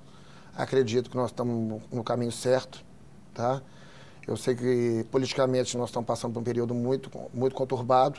Acredito 0.56 1.10
que 1.10 1.16
nós 1.18 1.30
estamos 1.30 1.82
no 1.92 2.02
caminho 2.02 2.32
certo, 2.32 2.82
tá? 3.34 3.60
Eu 4.26 4.38
sei 4.38 4.54
que 4.54 5.04
politicamente 5.10 5.76
nós 5.76 5.90
estamos 5.90 6.06
passando 6.06 6.32
por 6.32 6.40
um 6.40 6.44
período 6.44 6.74
muito, 6.74 7.10
muito 7.34 7.54
conturbado, 7.54 8.18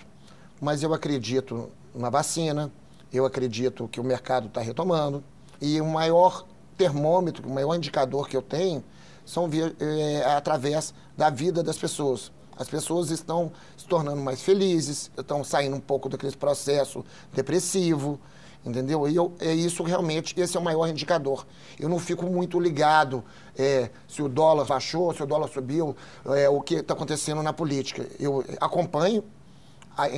mas 0.62 0.84
eu 0.84 0.94
acredito 0.94 1.72
na 1.96 2.12
vacina, 2.12 2.72
eu 3.12 3.26
acredito 3.26 3.88
que 3.88 4.00
o 4.00 4.04
mercado 4.04 4.46
está 4.46 4.62
retomando 4.62 5.24
e 5.60 5.82
o 5.82 5.86
maior 5.86 6.46
termômetro, 6.78 7.50
o 7.50 7.52
maior 7.52 7.74
indicador 7.74 8.30
que 8.30 8.38
eu 8.38 8.42
tenho 8.44 8.84
são 9.30 9.48
é, 9.80 10.24
através 10.26 10.92
da 11.16 11.30
vida 11.30 11.62
das 11.62 11.78
pessoas. 11.78 12.32
As 12.58 12.68
pessoas 12.68 13.12
estão 13.12 13.52
se 13.78 13.86
tornando 13.86 14.20
mais 14.22 14.42
felizes, 14.42 15.12
estão 15.16 15.44
saindo 15.44 15.76
um 15.76 15.80
pouco 15.80 16.10
daquele 16.10 16.36
processo 16.36 17.06
depressivo, 17.32 18.20
entendeu? 18.66 19.08
E 19.08 19.16
eu, 19.16 19.32
é 19.40 19.54
isso 19.54 19.84
realmente, 19.84 20.34
esse 20.40 20.58
é 20.58 20.60
o 20.60 20.64
maior 20.64 20.88
indicador. 20.88 21.46
Eu 21.80 21.88
não 21.88 22.00
fico 22.00 22.26
muito 22.26 22.60
ligado 22.60 23.24
é, 23.56 23.92
se 24.08 24.24
o 24.24 24.28
dólar 24.28 24.66
baixou, 24.66 25.14
se 25.14 25.22
o 25.22 25.28
dólar 25.28 25.48
subiu, 25.48 25.96
é, 26.26 26.50
o 26.50 26.60
que 26.60 26.76
está 26.76 26.96
acontecendo 26.96 27.44
na 27.44 27.54
política. 27.54 28.08
Eu 28.20 28.44
acompanho, 28.60 29.24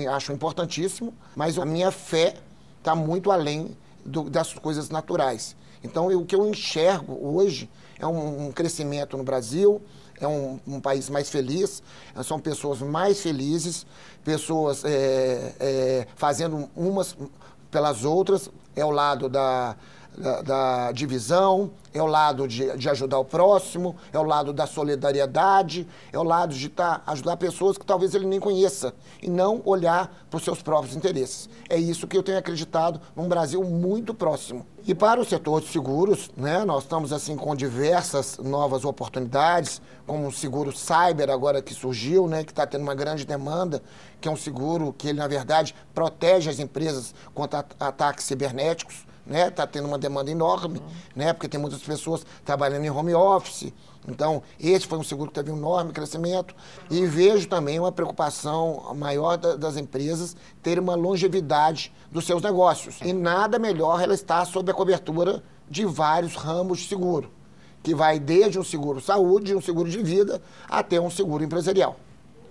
acho 0.09 0.31
importantíssimo, 0.31 1.13
mas 1.35 1.59
a 1.59 1.65
minha 1.65 1.91
fé 1.91 2.35
está 2.79 2.95
muito 2.95 3.29
além 3.29 3.75
do, 4.05 4.29
das 4.29 4.53
coisas 4.53 4.89
naturais. 4.89 5.55
Então, 5.83 6.11
eu, 6.11 6.21
o 6.21 6.25
que 6.25 6.35
eu 6.35 6.47
enxergo 6.47 7.17
hoje 7.21 7.69
é 7.99 8.05
um, 8.05 8.47
um 8.47 8.51
crescimento 8.51 9.17
no 9.17 9.23
Brasil, 9.23 9.81
é 10.19 10.27
um, 10.27 10.59
um, 10.67 10.79
país 10.79 11.09
mais 11.09 11.29
feliz, 11.29 11.81
são 12.23 12.39
pessoas 12.39 12.79
mais 12.79 13.21
felizes, 13.21 13.85
pessoas 14.23 14.85
é, 14.85 15.55
é, 15.59 16.07
fazendo 16.15 16.69
umas 16.75 17.17
pelas 17.71 18.03
outras, 18.03 18.51
é 18.75 18.85
o 18.85 18.91
lado 18.91 19.27
da, 19.27 19.75
da, 20.17 20.41
da 20.41 20.91
divisão, 20.91 21.71
é 21.93 22.01
o 22.01 22.05
lado 22.05 22.47
de, 22.47 22.77
de, 22.77 22.89
ajudar 22.89 23.19
o 23.19 23.25
próximo, 23.25 23.95
é 24.11 24.19
o 24.19 24.23
lado 24.23 24.53
da 24.53 24.65
solidariedade, 24.65 25.87
é 26.11 26.17
o 26.17 26.23
lado 26.23 26.53
de 26.53 26.69
tá, 26.69 27.01
ajudar 27.07 27.37
pessoas 27.37 27.77
que 27.77 27.85
talvez 27.85 28.13
ele 28.13 28.25
nem 28.25 28.39
conheça 28.39 28.93
e 29.21 29.29
não 29.29 29.61
olhar 29.65 30.25
para 30.29 30.37
os 30.37 30.43
seus 30.43 30.61
próprios 30.61 30.95
interesses. 30.95 31.49
É 31.69 31.77
isso 31.77 32.07
que 32.07 32.17
eu 32.17 32.23
tenho 32.23 32.37
acreditado 32.37 32.99
num 33.15 33.27
Brasil 33.27 33.63
muito 33.63 34.13
próximo. 34.13 34.65
E 34.85 34.95
para 34.95 35.19
o 35.19 35.25
setor 35.25 35.61
de 35.61 35.67
seguros, 35.67 36.31
né, 36.35 36.65
nós 36.65 36.83
estamos 36.83 37.13
assim 37.13 37.35
com 37.35 37.55
diversas 37.55 38.37
novas 38.37 38.83
oportunidades, 38.83 39.81
como 40.07 40.27
o 40.27 40.31
seguro 40.31 40.75
cyber 40.75 41.29
agora 41.29 41.61
que 41.61 41.73
surgiu, 41.73 42.27
né, 42.27 42.43
que 42.43 42.51
está 42.51 42.65
tendo 42.65 42.81
uma 42.81 42.95
grande 42.95 43.25
demanda, 43.25 43.81
que 44.19 44.27
é 44.27 44.31
um 44.31 44.35
seguro 44.35 44.93
que 44.97 45.09
ele 45.09 45.19
na 45.19 45.27
verdade 45.27 45.75
protege 45.93 46.49
as 46.49 46.59
empresas 46.59 47.13
contra 47.33 47.65
ataques 47.79 48.25
cibernéticos 48.25 49.10
né? 49.31 49.47
Está 49.47 49.65
tendo 49.65 49.87
uma 49.87 49.97
demanda 49.97 50.29
enorme, 50.29 50.77
uhum. 50.79 50.85
né? 51.15 51.33
Porque 51.33 51.47
tem 51.47 51.59
muitas 51.59 51.81
pessoas 51.81 52.25
trabalhando 52.43 52.83
em 52.83 52.91
home 52.91 53.15
office. 53.15 53.73
Então, 54.07 54.43
esse 54.59 54.85
foi 54.85 54.97
um 54.97 55.03
seguro 55.03 55.29
que 55.29 55.35
teve 55.35 55.51
um 55.51 55.57
enorme 55.57 55.93
crescimento. 55.93 56.53
E 56.89 57.05
vejo 57.05 57.47
também 57.47 57.79
uma 57.79 57.91
preocupação 57.91 58.93
maior 58.95 59.37
da, 59.37 59.55
das 59.55 59.77
empresas 59.77 60.35
terem 60.61 60.83
uma 60.83 60.95
longevidade 60.95 61.93
dos 62.11 62.25
seus 62.25 62.41
negócios. 62.41 62.99
E 63.01 63.13
nada 63.13 63.57
melhor 63.57 64.01
ela 64.01 64.13
estar 64.13 64.45
sob 64.45 64.69
a 64.69 64.73
cobertura 64.73 65.41
de 65.69 65.85
vários 65.85 66.35
ramos 66.35 66.79
de 66.79 66.89
seguro, 66.89 67.31
que 67.81 67.95
vai 67.95 68.19
desde 68.19 68.59
um 68.59 68.63
seguro 68.63 68.99
saúde, 68.99 69.55
um 69.55 69.61
seguro 69.61 69.89
de 69.89 70.03
vida, 70.03 70.41
até 70.69 70.99
um 70.99 71.09
seguro 71.09 71.43
empresarial. 71.43 71.95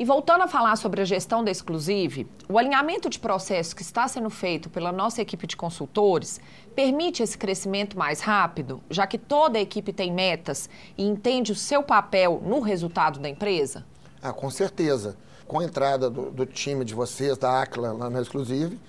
E 0.00 0.04
voltando 0.06 0.40
a 0.40 0.48
falar 0.48 0.76
sobre 0.76 1.02
a 1.02 1.04
gestão 1.04 1.44
da 1.44 1.50
Exclusive, 1.50 2.26
o 2.48 2.56
alinhamento 2.56 3.10
de 3.10 3.18
processo 3.18 3.76
que 3.76 3.82
está 3.82 4.08
sendo 4.08 4.30
feito 4.30 4.70
pela 4.70 4.90
nossa 4.90 5.20
equipe 5.20 5.46
de 5.46 5.54
consultores 5.54 6.40
permite 6.74 7.22
esse 7.22 7.36
crescimento 7.36 7.98
mais 7.98 8.22
rápido, 8.22 8.80
já 8.88 9.06
que 9.06 9.18
toda 9.18 9.58
a 9.58 9.60
equipe 9.60 9.92
tem 9.92 10.10
metas 10.10 10.70
e 10.96 11.04
entende 11.04 11.52
o 11.52 11.54
seu 11.54 11.82
papel 11.82 12.40
no 12.42 12.60
resultado 12.60 13.20
da 13.20 13.28
empresa? 13.28 13.84
Ah, 14.22 14.32
com 14.32 14.48
certeza. 14.48 15.18
Com 15.46 15.58
a 15.58 15.64
entrada 15.64 16.08
do, 16.08 16.30
do 16.30 16.46
time 16.46 16.82
de 16.82 16.94
vocês, 16.94 17.36
da 17.36 17.60
ACLA, 17.60 17.92
lá 17.92 18.08
na 18.08 18.22
Exclusive, 18.22 18.80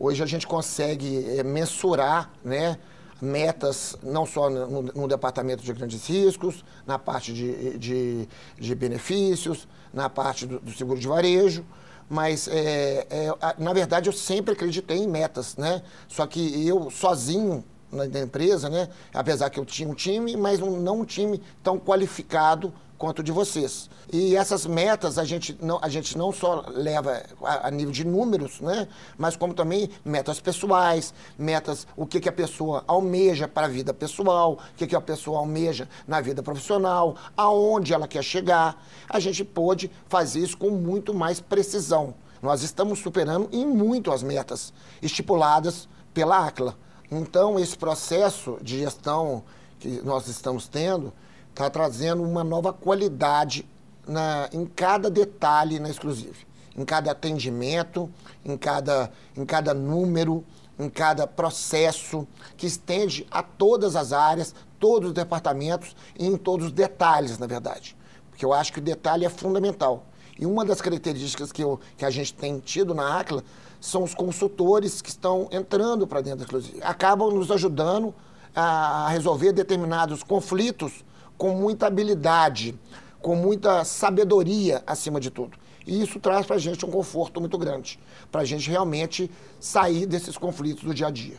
hoje 0.00 0.20
a 0.20 0.26
gente 0.26 0.48
consegue 0.48 1.38
é, 1.38 1.44
mensurar, 1.44 2.28
né? 2.44 2.76
Metas 3.20 3.96
não 4.02 4.26
só 4.26 4.50
no, 4.50 4.82
no, 4.82 5.08
departamento 5.08 5.62
de 5.62 5.72
grandes 5.72 6.06
riscos, 6.06 6.64
na 6.86 6.98
parte 6.98 7.32
de, 7.32 7.78
de, 7.78 8.28
de 8.58 8.74
benefícios, 8.74 9.66
na 9.92 10.08
parte 10.08 10.46
do, 10.46 10.60
do, 10.60 10.72
seguro 10.72 11.00
de 11.00 11.08
varejo, 11.08 11.64
mas 12.08 12.46
é, 12.48 13.06
é, 13.10 13.34
na 13.58 13.72
verdade 13.72 14.08
eu 14.08 14.12
sempre 14.12 14.52
acreditei 14.52 14.98
em 14.98 15.08
metas, 15.08 15.56
né? 15.56 15.82
Só 16.06 16.26
que 16.26 16.66
eu 16.66 16.90
sozinho 16.90 17.64
na, 17.90 18.06
na 18.06 18.20
empresa, 18.20 18.68
né? 18.68 18.88
Apesar 19.12 19.50
que 19.50 19.58
eu 19.58 19.64
tinha 19.64 19.88
um 19.88 19.94
time, 19.94 20.36
mas 20.36 20.60
não 20.60 21.00
um 21.00 21.04
time 21.04 21.42
tão 21.62 21.78
qualificado 21.78 22.72
quanto 22.98 23.22
de 23.22 23.32
vocês. 23.32 23.90
E 24.12 24.36
essas 24.36 24.66
metas 24.66 25.18
a 25.18 25.24
gente 25.24 25.56
não, 25.60 25.78
a 25.82 25.88
gente 25.88 26.16
não 26.16 26.32
só 26.32 26.64
leva 26.68 27.22
a, 27.42 27.68
a 27.68 27.70
nível 27.70 27.92
de 27.92 28.04
números, 28.04 28.60
né? 28.60 28.88
mas 29.18 29.36
como 29.36 29.54
também 29.54 29.90
metas 30.04 30.40
pessoais, 30.40 31.12
metas, 31.38 31.86
o 31.96 32.06
que, 32.06 32.20
que 32.20 32.28
a 32.28 32.32
pessoa 32.32 32.84
almeja 32.86 33.46
para 33.46 33.66
a 33.66 33.70
vida 33.70 33.92
pessoal, 33.92 34.52
o 34.52 34.76
que, 34.76 34.86
que 34.86 34.96
a 34.96 35.00
pessoa 35.00 35.38
almeja 35.38 35.88
na 36.06 36.20
vida 36.20 36.42
profissional, 36.42 37.16
aonde 37.36 37.92
ela 37.92 38.08
quer 38.08 38.22
chegar. 38.22 38.82
A 39.08 39.20
gente 39.20 39.44
pôde 39.44 39.90
fazer 40.08 40.40
isso 40.40 40.56
com 40.56 40.70
muito 40.70 41.12
mais 41.12 41.40
precisão. 41.40 42.14
Nós 42.42 42.62
estamos 42.62 42.98
superando 42.98 43.48
em 43.52 43.66
muito 43.66 44.12
as 44.12 44.22
metas 44.22 44.72
estipuladas 45.02 45.88
pela 46.12 46.46
ACLA. 46.46 46.76
Então, 47.10 47.58
esse 47.58 47.76
processo 47.76 48.58
de 48.60 48.78
gestão 48.78 49.44
que 49.78 50.00
nós 50.02 50.26
estamos 50.28 50.66
tendo, 50.68 51.12
está 51.56 51.70
trazendo 51.70 52.22
uma 52.22 52.44
nova 52.44 52.70
qualidade 52.70 53.66
na, 54.06 54.46
em 54.52 54.66
cada 54.66 55.08
detalhe 55.08 55.80
na 55.80 55.88
Exclusive. 55.88 56.46
Em 56.76 56.84
cada 56.84 57.10
atendimento, 57.10 58.10
em 58.44 58.58
cada, 58.58 59.10
em 59.34 59.46
cada 59.46 59.72
número, 59.72 60.44
em 60.78 60.90
cada 60.90 61.26
processo, 61.26 62.28
que 62.58 62.66
estende 62.66 63.26
a 63.30 63.42
todas 63.42 63.96
as 63.96 64.12
áreas, 64.12 64.54
todos 64.78 65.08
os 65.08 65.14
departamentos 65.14 65.96
e 66.18 66.26
em 66.26 66.36
todos 66.36 66.66
os 66.66 66.72
detalhes, 66.72 67.38
na 67.38 67.46
verdade. 67.46 67.96
Porque 68.28 68.44
eu 68.44 68.52
acho 68.52 68.70
que 68.70 68.78
o 68.78 68.82
detalhe 68.82 69.24
é 69.24 69.30
fundamental. 69.30 70.04
E 70.38 70.44
uma 70.44 70.62
das 70.62 70.82
características 70.82 71.50
que, 71.50 71.64
eu, 71.64 71.80
que 71.96 72.04
a 72.04 72.10
gente 72.10 72.34
tem 72.34 72.60
tido 72.60 72.94
na 72.94 73.18
ACLA 73.18 73.42
são 73.80 74.02
os 74.02 74.14
consultores 74.14 75.00
que 75.00 75.08
estão 75.08 75.48
entrando 75.50 76.06
para 76.06 76.20
dentro 76.20 76.40
da 76.40 76.44
Exclusive. 76.44 76.82
Acabam 76.82 77.30
nos 77.30 77.50
ajudando 77.50 78.14
a 78.54 79.08
resolver 79.08 79.52
determinados 79.52 80.22
conflitos 80.22 81.02
com 81.36 81.52
muita 81.54 81.86
habilidade, 81.86 82.78
com 83.20 83.34
muita 83.34 83.84
sabedoria 83.84 84.82
acima 84.86 85.20
de 85.20 85.30
tudo. 85.30 85.58
E 85.86 86.02
isso 86.02 86.18
traz 86.18 86.44
para 86.44 86.56
a 86.56 86.58
gente 86.58 86.84
um 86.84 86.90
conforto 86.90 87.40
muito 87.40 87.56
grande, 87.56 87.98
para 88.30 88.40
a 88.40 88.44
gente 88.44 88.68
realmente 88.68 89.30
sair 89.60 90.06
desses 90.06 90.36
conflitos 90.36 90.82
do 90.82 90.92
dia 90.92 91.06
a 91.06 91.10
dia. 91.10 91.36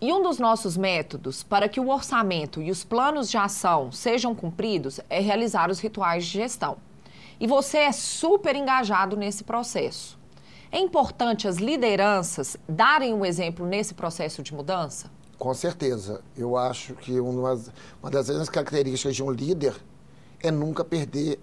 E 0.00 0.12
um 0.12 0.22
dos 0.22 0.38
nossos 0.38 0.76
métodos 0.76 1.42
para 1.42 1.68
que 1.68 1.80
o 1.80 1.88
orçamento 1.88 2.60
e 2.60 2.70
os 2.70 2.84
planos 2.84 3.30
de 3.30 3.36
ação 3.36 3.92
sejam 3.92 4.34
cumpridos 4.34 5.00
é 5.08 5.20
realizar 5.20 5.70
os 5.70 5.78
rituais 5.78 6.26
de 6.26 6.32
gestão. 6.32 6.76
E 7.38 7.46
você 7.46 7.78
é 7.78 7.92
super 7.92 8.54
engajado 8.56 9.16
nesse 9.16 9.44
processo. 9.44 10.18
É 10.70 10.78
importante 10.78 11.46
as 11.46 11.56
lideranças 11.56 12.56
darem 12.68 13.14
um 13.14 13.24
exemplo 13.24 13.64
nesse 13.64 13.94
processo 13.94 14.42
de 14.42 14.52
mudança? 14.52 15.10
Com 15.38 15.52
certeza. 15.54 16.22
Eu 16.36 16.56
acho 16.56 16.94
que 16.94 17.18
uma, 17.20 17.60
uma 18.02 18.10
das 18.10 18.28
grandes 18.28 18.48
características 18.48 19.16
de 19.16 19.22
um 19.22 19.30
líder 19.30 19.74
é 20.40 20.50
nunca 20.50 20.84
perder 20.84 21.40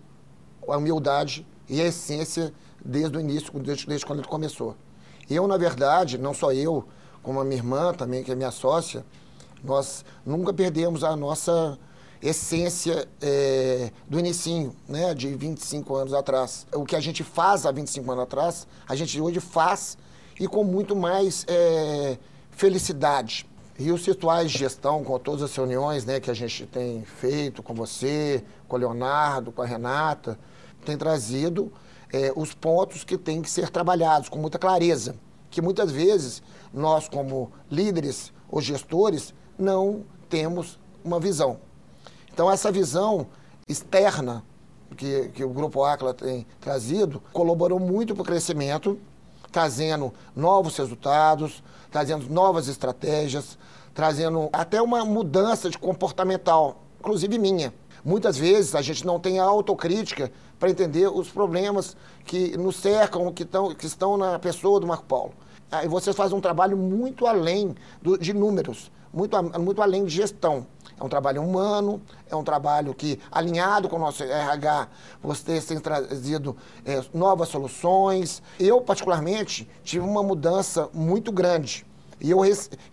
a 0.67 0.77
humildade 0.77 1.45
e 1.67 1.82
a 1.82 1.86
essência 1.86 2.54
desde 2.84 3.17
o 3.17 3.19
início, 3.19 3.51
desde, 3.60 3.86
desde 3.88 4.06
quando 4.06 4.19
ele 4.19 4.27
começou. 4.27 4.75
Eu, 5.30 5.47
na 5.47 5.58
verdade, 5.58 6.17
não 6.17 6.34
só 6.34 6.51
eu, 6.51 6.86
como 7.21 7.39
a 7.39 7.43
minha 7.43 7.58
irmã 7.58 7.93
também, 7.93 8.23
que 8.23 8.32
é 8.32 8.36
minha 8.36 8.51
sócia, 8.51 9.06
nós 9.63 10.04
nunca 10.25 10.54
perdemos 10.54 11.04
a 11.04 11.15
nossa 11.15 11.77
essência 12.21 13.08
é, 13.21 13.91
do 14.08 14.19
inicinho, 14.19 14.75
né, 14.88 15.13
de 15.13 15.34
25 15.34 15.95
anos 15.95 16.13
atrás. 16.13 16.67
O 16.73 16.86
que 16.86 16.95
a 16.95 16.99
gente 16.99 17.23
faz 17.23 17.65
há 17.65 17.71
25 17.71 18.12
anos 18.12 18.23
atrás, 18.23 18.67
a 18.88 18.95
gente 18.95 19.19
hoje 19.19 19.39
faz 19.39 19.97
e 20.39 20.47
com 20.47 20.63
muito 20.63 20.95
mais 20.95 21.45
é, 21.47 22.17
felicidade. 22.51 23.49
E 23.84 23.91
os 23.91 24.06
rituais 24.06 24.52
de 24.52 24.60
gestão, 24.60 25.04
com 25.04 25.17
todas 25.17 25.41
as 25.41 25.56
reuniões 25.56 26.06
né, 26.06 26.20
que 26.20 26.30
a 26.30 26.36
gente 26.36 26.67
tem 26.67 27.04
feito 27.04 27.63
com 27.63 27.74
você, 27.74 28.44
com 28.67 28.76
o 28.76 28.80
Leonardo, 28.80 29.52
com 29.52 29.63
a 29.63 29.65
Renata, 29.65 30.38
tem 30.86 30.96
trazido 30.96 31.74
é, 32.13 32.32
os 32.36 32.54
pontos 32.54 33.04
que 33.04 33.17
têm 33.17 33.41
que 33.41 33.50
ser 33.50 33.72
trabalhados 33.72 34.30
com 34.30 34.38
muita 34.38 34.60
clareza. 34.60 35.15
Que 35.50 35.63
muitas 35.63 35.89
vezes 35.91 36.44
nós, 36.72 37.10
como 37.10 37.52
líderes 37.72 38.32
ou 38.52 38.62
gestores, 38.62 39.34
não 39.58 40.04
temos 40.30 40.78
uma 41.04 41.20
visão. 41.20 41.58
Então, 42.32 42.52
essa 42.52 42.72
visão 42.72 43.26
externa 43.67 44.44
que, 44.96 45.30
que 45.30 45.44
o 45.44 45.50
Grupo 45.50 45.84
Acla 45.84 46.13
tem 46.13 46.46
trazido 46.60 47.20
colaborou 47.34 47.80
muito 47.80 48.13
para 48.13 48.22
o 48.22 48.26
crescimento, 48.26 49.00
trazendo 49.52 50.14
novos 50.36 50.78
resultados, 50.78 51.64
trazendo 51.92 52.30
novas 52.30 52.68
estratégias, 52.68 53.58
trazendo 53.94 54.50
até 54.54 54.82
uma 54.82 55.04
mudança 55.04 55.70
de 55.70 55.78
comportamental, 55.78 56.82
inclusive 57.00 57.38
minha. 57.38 57.74
Muitas 58.04 58.38
vezes 58.38 58.74
a 58.74 58.82
gente 58.82 59.06
não 59.06 59.20
tem 59.20 59.40
a 59.40 59.44
autocrítica 59.44 60.32
para 60.60 60.70
entender 60.70 61.08
os 61.08 61.30
problemas 61.30 61.96
que 62.26 62.58
nos 62.58 62.78
cercam, 62.78 63.32
que, 63.32 63.46
tão, 63.46 63.76
que 63.76 63.86
estão 63.86 64.18
na 64.18 64.40
pessoa 64.40 64.80
do 64.80 64.88
Marco 64.88 65.06
Paulo. 65.06 65.34
Aí 65.72 65.88
você 65.88 66.12
faz 66.12 66.34
um 66.34 66.42
trabalho 66.42 66.76
muito 66.76 67.26
além 67.26 67.76
do, 68.02 68.18
de 68.18 68.34
números, 68.34 68.92
muito, 69.14 69.38
muito 69.60 69.82
além 69.82 70.06
de 70.06 70.16
gestão. 70.16 70.66
É 71.02 71.04
um 71.04 71.10
trabalho 71.10 71.42
humano, 71.42 72.00
é 72.30 72.36
um 72.36 72.44
trabalho 72.44 72.94
que, 72.94 73.20
alinhado 73.32 73.90
com 73.90 73.96
o 73.96 74.00
nosso 74.00 74.24
RH, 74.24 74.88
vocês 75.20 75.66
têm 75.66 75.80
trazido 75.80 76.56
é, 76.86 77.04
novas 77.12 77.50
soluções. 77.50 78.44
Eu, 78.60 78.80
particularmente, 78.82 79.68
tive 79.84 80.06
uma 80.06 80.22
mudança 80.22 80.90
muito 80.94 81.32
grande. 81.32 81.84
E 82.20 82.30
eu, 82.30 82.42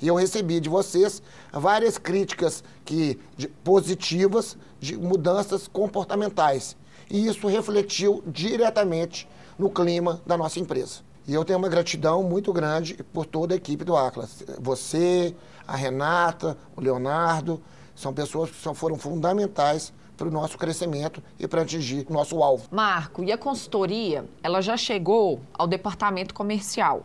eu 0.02 0.14
recebi 0.14 0.58
de 0.58 0.70
vocês 0.70 1.22
várias 1.52 1.98
críticas 1.98 2.64
que, 2.82 3.20
de, 3.36 3.46
positivas 3.46 4.56
de 4.80 4.96
mudanças 4.96 5.68
comportamentais. 5.68 6.78
E 7.10 7.26
isso 7.26 7.46
refletiu 7.46 8.22
diretamente 8.26 9.28
no 9.58 9.68
clima 9.68 10.22
da 10.24 10.34
nossa 10.34 10.58
empresa. 10.58 11.00
E 11.26 11.34
eu 11.34 11.44
tenho 11.44 11.58
uma 11.58 11.68
gratidão 11.68 12.22
muito 12.22 12.54
grande 12.54 12.94
por 13.12 13.26
toda 13.26 13.52
a 13.52 13.56
equipe 13.58 13.84
do 13.84 13.94
Atlas. 13.94 14.42
Você, 14.58 15.36
a 15.66 15.76
Renata, 15.76 16.56
o 16.74 16.80
Leonardo, 16.80 17.60
são 17.98 18.14
pessoas 18.14 18.48
que 18.48 18.74
foram 18.74 18.96
fundamentais 18.96 19.92
para 20.16 20.28
o 20.28 20.30
nosso 20.30 20.56
crescimento 20.56 21.20
e 21.36 21.48
para 21.48 21.62
atingir 21.62 22.06
o 22.08 22.12
nosso 22.12 22.40
alvo. 22.44 22.68
Marco, 22.70 23.24
e 23.24 23.32
a 23.32 23.36
consultoria, 23.36 24.24
ela 24.40 24.60
já 24.60 24.76
chegou 24.76 25.40
ao 25.52 25.66
departamento 25.66 26.32
comercial. 26.32 27.02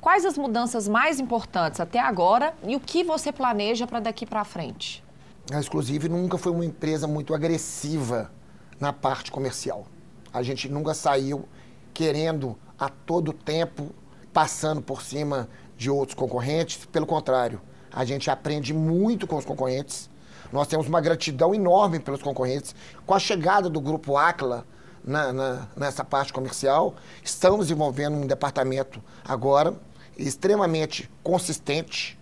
Quais 0.00 0.24
as 0.24 0.38
mudanças 0.38 0.88
mais 0.88 1.20
importantes 1.20 1.78
até 1.78 2.00
agora 2.00 2.54
e 2.66 2.74
o 2.74 2.80
que 2.80 3.04
você 3.04 3.30
planeja 3.30 3.86
para 3.86 4.00
daqui 4.00 4.24
para 4.24 4.42
frente? 4.42 5.04
A 5.52 5.60
Exclusive 5.60 6.08
nunca 6.08 6.38
foi 6.38 6.52
uma 6.52 6.64
empresa 6.64 7.06
muito 7.06 7.34
agressiva 7.34 8.30
na 8.78 8.94
parte 8.94 9.30
comercial. 9.30 9.86
A 10.32 10.42
gente 10.42 10.70
nunca 10.70 10.94
saiu 10.94 11.46
querendo 11.92 12.56
a 12.78 12.88
todo 12.88 13.34
tempo 13.34 13.90
passando 14.32 14.80
por 14.80 15.02
cima 15.02 15.50
de 15.76 15.90
outros 15.90 16.14
concorrentes. 16.14 16.86
Pelo 16.86 17.04
contrário, 17.04 17.60
a 17.92 18.06
gente 18.06 18.30
aprende 18.30 18.72
muito 18.72 19.26
com 19.26 19.36
os 19.36 19.44
concorrentes. 19.44 20.09
Nós 20.52 20.66
temos 20.66 20.86
uma 20.86 21.00
gratidão 21.00 21.54
enorme 21.54 22.00
pelos 22.00 22.22
concorrentes. 22.22 22.74
Com 23.06 23.14
a 23.14 23.18
chegada 23.18 23.68
do 23.68 23.80
grupo 23.80 24.16
Acla 24.16 24.66
na, 25.04 25.32
na, 25.32 25.68
nessa 25.76 26.04
parte 26.04 26.32
comercial, 26.32 26.94
estamos 27.22 27.66
desenvolvendo 27.66 28.16
um 28.16 28.26
departamento 28.26 29.02
agora 29.24 29.74
extremamente 30.16 31.10
consistente, 31.22 32.18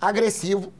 agressivo, 0.00 0.72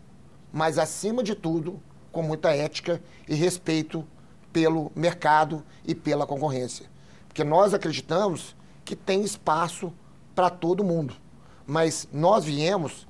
mas 0.52 0.78
acima 0.78 1.22
de 1.22 1.34
tudo, 1.34 1.80
com 2.10 2.22
muita 2.22 2.50
ética 2.50 3.00
e 3.28 3.34
respeito 3.34 4.04
pelo 4.52 4.90
mercado 4.96 5.64
e 5.86 5.94
pela 5.94 6.26
concorrência. 6.26 6.86
Porque 7.28 7.44
nós 7.44 7.72
acreditamos 7.72 8.56
que 8.84 8.96
tem 8.96 9.22
espaço 9.22 9.92
para 10.34 10.50
todo 10.50 10.82
mundo, 10.82 11.14
mas 11.66 12.08
nós 12.12 12.44
viemos 12.44 13.06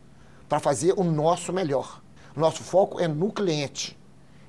para 0.49 0.61
fazer 0.61 0.93
o 0.97 1.05
nosso 1.05 1.53
melhor. 1.53 2.00
Nosso 2.37 2.62
foco 2.62 3.01
é 3.01 3.09
no 3.09 3.33
cliente. 3.33 3.97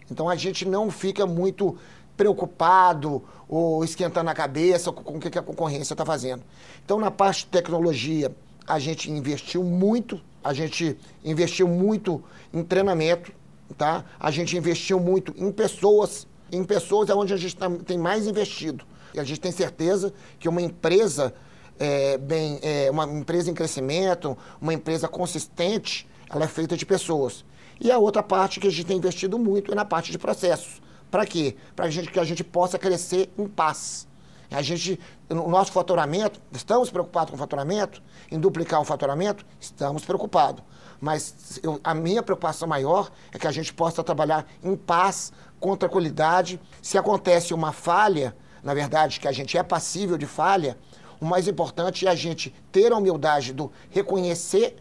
Então 0.10 0.30
a 0.30 0.36
gente 0.36 0.66
não 0.66 0.92
fica 0.92 1.26
muito 1.26 1.78
preocupado 2.18 3.24
ou 3.48 3.84
esquentando 3.84 4.30
a 4.30 4.34
cabeça 4.34 4.92
com 4.92 5.18
o 5.18 5.20
que 5.20 5.38
a 5.38 5.42
concorrência 5.42 5.94
está 5.94 6.06
fazendo. 6.06 6.44
Então, 6.86 7.00
na 7.00 7.10
parte 7.10 7.46
de 7.46 7.48
tecnologia, 7.48 8.34
a 8.68 8.80
gente 8.80 9.10
investiu 9.10 9.64
muito, 9.64 10.22
a 10.44 10.54
gente 10.54 10.98
investiu 11.24 11.68
muito 11.68 12.24
em 12.54 12.64
treinamento, 12.64 13.32
tá? 13.78 14.06
A 14.20 14.32
gente 14.32 14.56
investiu 14.56 15.00
muito 15.00 15.34
em 15.36 15.52
pessoas, 15.52 16.28
em 16.52 16.64
pessoas 16.64 17.10
é 17.10 17.16
onde 17.16 17.34
a 17.34 17.38
gente 17.38 17.56
tá, 17.56 17.70
tem 17.86 17.98
mais 17.98 18.28
investido. 18.28 18.86
E 19.14 19.20
a 19.20 19.24
gente 19.24 19.40
tem 19.40 19.52
certeza 19.52 20.14
que 20.40 20.48
uma 20.48 20.62
empresa 20.62 21.34
é, 21.80 22.18
bem, 22.18 22.60
é, 22.62 22.90
uma 22.92 23.06
empresa 23.06 23.50
em 23.50 23.54
crescimento, 23.54 24.38
uma 24.62 24.74
empresa 24.74 25.08
consistente, 25.08 26.08
ela 26.30 26.46
é 26.46 26.48
feita 26.48 26.78
de 26.78 26.86
pessoas. 26.86 27.44
E 27.82 27.92
a 27.92 27.98
outra 27.98 28.22
parte 28.22 28.60
que 28.60 28.68
a 28.68 28.70
gente 28.70 28.86
tem 28.86 28.98
investido 28.98 29.40
muito 29.40 29.72
é 29.72 29.76
na 29.76 29.84
parte 29.84 30.12
de 30.12 30.20
processos. 30.20 30.80
Para 31.10 31.26
quê? 31.26 31.56
Para 31.76 31.90
que 31.90 32.20
a 32.20 32.24
gente 32.24 32.44
possa 32.44 32.78
crescer 32.78 33.34
em 33.36 33.48
paz. 33.48 34.08
A 34.52 34.62
gente, 34.62 35.00
o 35.30 35.50
nosso 35.50 35.72
faturamento, 35.72 36.40
estamos 36.52 36.92
preocupados 36.92 37.32
com 37.32 37.38
o 37.38 37.40
faturamento, 37.40 38.04
em 38.30 38.40
duplicar 38.40 38.82
o 38.82 38.86
faturamento, 38.86 39.44
estamos 39.60 40.06
preocupados. 40.06 40.64
Mas 41.00 41.60
eu, 41.64 41.80
a 41.84 41.96
minha 41.96 42.22
preocupação 42.22 42.68
maior 42.68 43.10
é 43.32 43.40
que 43.40 43.48
a 43.48 43.52
gente 43.52 43.74
possa 43.74 44.04
trabalhar 44.04 44.46
em 44.62 44.76
paz, 44.76 45.34
com 45.60 45.76
tranquilidade. 45.76 46.60
Se 46.82 46.98
acontece 46.98 47.54
uma 47.54 47.72
falha, 47.72 48.36
na 48.62 48.76
verdade, 48.76 49.20
que 49.20 49.28
a 49.28 49.32
gente 49.32 49.58
é 49.58 49.64
passível 49.64 50.18
de 50.18 50.28
falha, 50.28 50.78
o 51.20 51.26
mais 51.26 51.48
importante 51.48 52.06
é 52.06 52.12
a 52.12 52.16
gente 52.16 52.54
ter 52.72 52.92
a 52.92 52.98
humildade 52.98 53.54
do 53.54 53.72
reconhecer, 53.90 54.76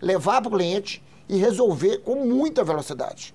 levar 0.00 0.40
para 0.40 0.48
o 0.48 0.56
cliente 0.56 1.00
e 1.30 1.36
resolver 1.36 1.98
com 1.98 2.26
muita 2.26 2.64
velocidade. 2.64 3.32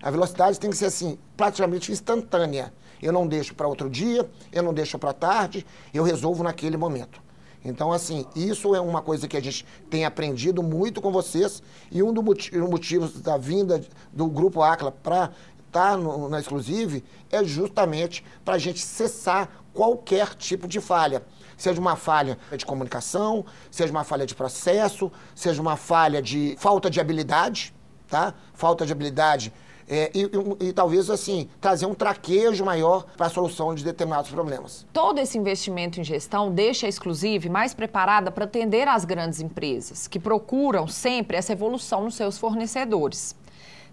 A 0.00 0.10
velocidade 0.12 0.60
tem 0.60 0.70
que 0.70 0.76
ser 0.76 0.84
assim, 0.86 1.18
praticamente 1.36 1.90
instantânea. 1.90 2.72
Eu 3.02 3.12
não 3.12 3.26
deixo 3.26 3.52
para 3.52 3.66
outro 3.66 3.90
dia, 3.90 4.30
eu 4.52 4.62
não 4.62 4.72
deixo 4.72 4.96
para 4.96 5.12
tarde, 5.12 5.66
eu 5.92 6.04
resolvo 6.04 6.44
naquele 6.44 6.76
momento. 6.76 7.20
Então, 7.64 7.90
assim, 7.90 8.24
isso 8.36 8.76
é 8.76 8.80
uma 8.80 9.02
coisa 9.02 9.26
que 9.26 9.36
a 9.36 9.42
gente 9.42 9.66
tem 9.90 10.04
aprendido 10.04 10.62
muito 10.62 11.02
com 11.02 11.10
vocês 11.10 11.60
e 11.90 12.00
um 12.00 12.12
dos 12.12 12.22
motivos 12.70 13.20
da 13.20 13.36
vinda 13.36 13.84
do 14.12 14.26
Grupo 14.28 14.62
Acla 14.62 14.92
para 14.92 15.32
estar 15.66 15.96
tá 15.96 16.28
na 16.28 16.38
Exclusive 16.38 17.02
é 17.28 17.42
justamente 17.42 18.24
para 18.44 18.54
a 18.54 18.58
gente 18.58 18.80
cessar 18.80 19.50
qualquer 19.74 20.36
tipo 20.36 20.68
de 20.68 20.80
falha. 20.80 21.24
Seja 21.56 21.80
uma 21.80 21.96
falha 21.96 22.38
de 22.56 22.66
comunicação, 22.66 23.44
seja 23.70 23.90
uma 23.90 24.04
falha 24.04 24.26
de 24.26 24.34
processo, 24.34 25.10
seja 25.34 25.60
uma 25.60 25.76
falha 25.76 26.20
de 26.20 26.56
falta 26.58 26.90
de 26.90 27.00
habilidade, 27.00 27.74
tá? 28.08 28.34
Falta 28.54 28.84
de 28.84 28.92
habilidade 28.92 29.52
é, 29.88 30.10
e, 30.12 30.22
e, 30.22 30.68
e, 30.68 30.72
talvez 30.72 31.08
assim 31.08 31.48
trazer 31.60 31.86
um 31.86 31.94
traquejo 31.94 32.64
maior 32.64 33.04
para 33.16 33.26
a 33.26 33.30
solução 33.30 33.74
de 33.74 33.84
determinados 33.84 34.30
problemas. 34.30 34.84
Todo 34.92 35.18
esse 35.18 35.38
investimento 35.38 36.00
em 36.00 36.04
gestão 36.04 36.50
deixa 36.50 36.86
a 36.86 36.88
Exclusive 36.88 37.48
mais 37.48 37.72
preparada 37.72 38.30
para 38.30 38.44
atender 38.44 38.88
as 38.88 39.04
grandes 39.04 39.40
empresas, 39.40 40.08
que 40.08 40.18
procuram 40.18 40.88
sempre 40.88 41.36
essa 41.36 41.52
evolução 41.52 42.02
nos 42.02 42.16
seus 42.16 42.36
fornecedores. 42.36 43.36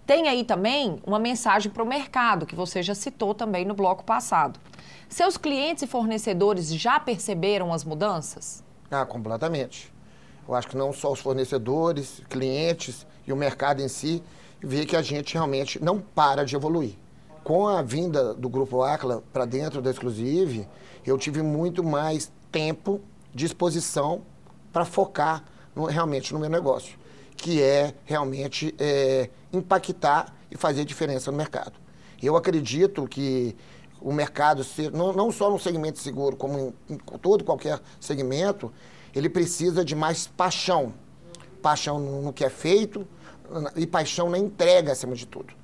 Tem 0.06 0.28
aí 0.28 0.44
também 0.44 1.00
uma 1.06 1.18
mensagem 1.18 1.72
para 1.72 1.82
o 1.82 1.86
mercado, 1.86 2.44
que 2.44 2.54
você 2.54 2.82
já 2.82 2.94
citou 2.94 3.34
também 3.34 3.64
no 3.64 3.74
bloco 3.74 4.04
passado. 4.04 4.60
Seus 5.08 5.36
clientes 5.36 5.82
e 5.82 5.86
fornecedores 5.86 6.74
já 6.74 7.00
perceberam 7.00 7.72
as 7.72 7.84
mudanças? 7.84 8.62
Ah, 8.90 9.06
completamente. 9.06 9.92
Eu 10.46 10.54
acho 10.54 10.68
que 10.68 10.76
não 10.76 10.92
só 10.92 11.10
os 11.10 11.20
fornecedores, 11.20 12.22
clientes 12.28 13.06
e 13.26 13.32
o 13.32 13.36
mercado 13.36 13.80
em 13.80 13.88
si 13.88 14.22
vê 14.60 14.84
que 14.84 14.94
a 14.94 15.00
gente 15.00 15.34
realmente 15.34 15.82
não 15.82 15.98
para 15.98 16.44
de 16.44 16.54
evoluir. 16.54 16.94
Com 17.42 17.66
a 17.66 17.80
vinda 17.80 18.34
do 18.34 18.48
Grupo 18.48 18.82
Acla 18.82 19.22
para 19.32 19.44
dentro 19.46 19.80
da 19.80 19.90
Exclusive, 19.90 20.68
eu 21.04 21.16
tive 21.16 21.42
muito 21.42 21.82
mais 21.82 22.30
tempo, 22.52 23.00
disposição 23.34 24.22
para 24.72 24.84
focar 24.84 25.44
no, 25.74 25.84
realmente 25.84 26.32
no 26.32 26.38
meu 26.38 26.48
negócio, 26.48 26.98
que 27.36 27.62
é 27.62 27.94
realmente 28.04 28.74
é, 28.78 29.28
impactar 29.56 30.34
e 30.50 30.56
fazer 30.56 30.84
diferença 30.84 31.30
no 31.30 31.36
mercado. 31.36 31.72
Eu 32.22 32.36
acredito 32.36 33.06
que 33.06 33.56
o 34.00 34.12
mercado, 34.12 34.64
não, 34.92 35.32
só 35.32 35.50
no 35.50 35.58
segmento 35.58 35.98
seguro, 35.98 36.36
como 36.36 36.74
em, 36.88 36.98
todo 37.20 37.44
qualquer 37.44 37.80
segmento, 38.00 38.72
ele 39.14 39.28
precisa 39.28 39.84
de 39.84 39.94
mais 39.94 40.26
paixão. 40.26 40.92
Paixão 41.62 41.98
no, 41.98 42.22
no 42.22 42.32
que 42.32 42.44
é 42.44 42.50
feito, 42.50 43.06
e 43.76 43.86
paixão 43.86 44.28
na 44.30 44.38
entrega, 44.38 44.92
acima 44.92 45.14
de 45.14 45.26
tudo. 45.26 45.54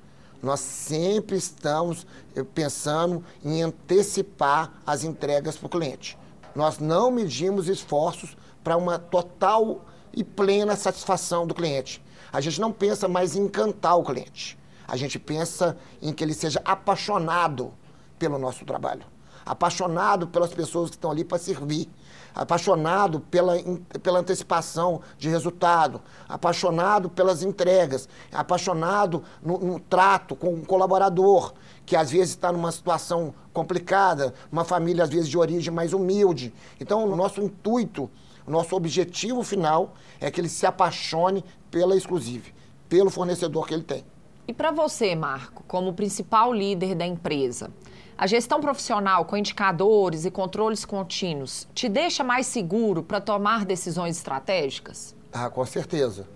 Nós 0.41 0.59
sempre 0.59 1.37
estamos 1.37 2.05
eh, 2.35 2.43
pensando 2.43 3.23
em 3.43 3.61
antecipar 3.61 4.73
as 4.85 5.03
entregas 5.03 5.55
para 5.55 5.67
o 5.67 5.69
cliente. 5.69 6.17
Nós 6.55 6.79
não 6.79 7.11
medimos 7.11 7.67
esforços 7.67 8.35
para 8.63 8.75
uma 8.75 8.97
total 8.97 9.85
e 10.13 10.23
plena 10.23 10.75
satisfação 10.75 11.45
do 11.45 11.53
cliente. 11.53 12.01
A 12.31 12.39
gente 12.41 12.61
não 12.61 12.71
pensa 12.71 13.07
mais 13.07 13.35
em 13.35 13.41
encantar 13.43 13.97
o 13.97 14.03
cliente. 14.03 14.57
A 14.87 14.95
gente 14.97 15.17
pensa 15.19 15.77
em 16.01 16.13
que 16.13 16.23
ele 16.23 16.33
seja 16.33 16.61
apaixonado 16.65 17.73
pelo 18.19 18.37
nosso 18.37 18.65
trabalho. 18.65 19.05
apaixonado 19.45 20.27
pelas 20.27 20.53
pessoas 20.53 20.89
que 20.89 20.95
estão 20.95 21.11
ali 21.11 21.23
para 21.23 21.37
servir, 21.37 21.89
apaixonado 22.33 23.19
pela, 23.19 23.55
pela 24.01 24.19
antecipação 24.19 25.01
de 25.17 25.29
resultado, 25.29 26.01
apaixonado 26.29 27.09
pelas 27.09 27.43
entregas, 27.43 28.07
apaixonado 28.31 29.23
no, 29.41 29.57
no 29.57 29.79
trato 29.79 30.35
com 30.35 30.53
o 30.53 30.65
colaborador, 30.65 31.53
que 31.85 31.95
às 31.95 32.11
vezes 32.11 32.29
está 32.29 32.51
numa 32.51 32.71
situação 32.71 33.33
complicada, 33.51 34.33
uma 34.51 34.63
família 34.63 35.03
às 35.03 35.09
vezes 35.09 35.27
de 35.27 35.37
origem 35.37 35.73
mais 35.73 35.93
humilde. 35.93 36.53
Então, 36.79 37.03
o 37.03 37.15
nosso 37.15 37.41
intuito, 37.41 38.09
o 38.45 38.51
nosso 38.51 38.75
objetivo 38.75 39.43
final 39.43 39.93
é 40.19 40.31
que 40.31 40.39
ele 40.39 40.49
se 40.49 40.65
apaixone 40.65 41.43
pela 41.71 41.95
Exclusive, 41.95 42.53
pelo 42.87 43.09
fornecedor 43.09 43.65
que 43.65 43.73
ele 43.73 43.83
tem. 43.83 44.05
E 44.47 44.53
para 44.53 44.69
você, 44.69 45.15
Marco, 45.15 45.63
como 45.67 45.93
principal 45.93 46.53
líder 46.53 46.93
da 46.93 47.05
empresa, 47.05 47.71
a 48.17 48.27
gestão 48.27 48.59
profissional 48.59 49.25
com 49.25 49.37
indicadores 49.37 50.25
e 50.25 50.31
controles 50.31 50.83
contínuos 50.85 51.67
te 51.73 51.87
deixa 51.87 52.23
mais 52.23 52.45
seguro 52.45 53.01
para 53.01 53.21
tomar 53.21 53.65
decisões 53.65 54.17
estratégicas? 54.17 55.15
Ah, 55.31 55.49
com 55.49 55.65
certeza. 55.65 56.27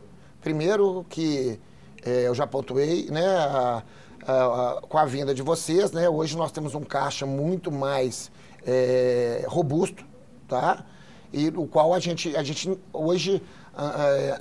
Primeiro 0.41 1.05
que 1.09 1.59
é, 2.03 2.27
eu 2.27 2.33
já 2.33 2.47
pontuei, 2.47 3.07
né, 3.11 3.25
a, 3.27 3.83
a, 4.25 4.77
a, 4.77 4.81
com 4.81 4.97
a 4.97 5.05
vinda 5.05 5.33
de 5.33 5.41
vocês, 5.41 5.91
né, 5.91 6.09
hoje 6.09 6.37
nós 6.37 6.51
temos 6.51 6.73
um 6.73 6.83
caixa 6.83 7.25
muito 7.25 7.71
mais 7.71 8.31
é, 8.65 9.45
robusto, 9.47 10.05
tá? 10.47 10.85
E 11.33 11.49
o 11.49 11.67
qual 11.67 11.93
a 11.93 11.99
gente, 11.99 12.35
a 12.35 12.43
gente 12.43 12.79
hoje, 12.93 13.43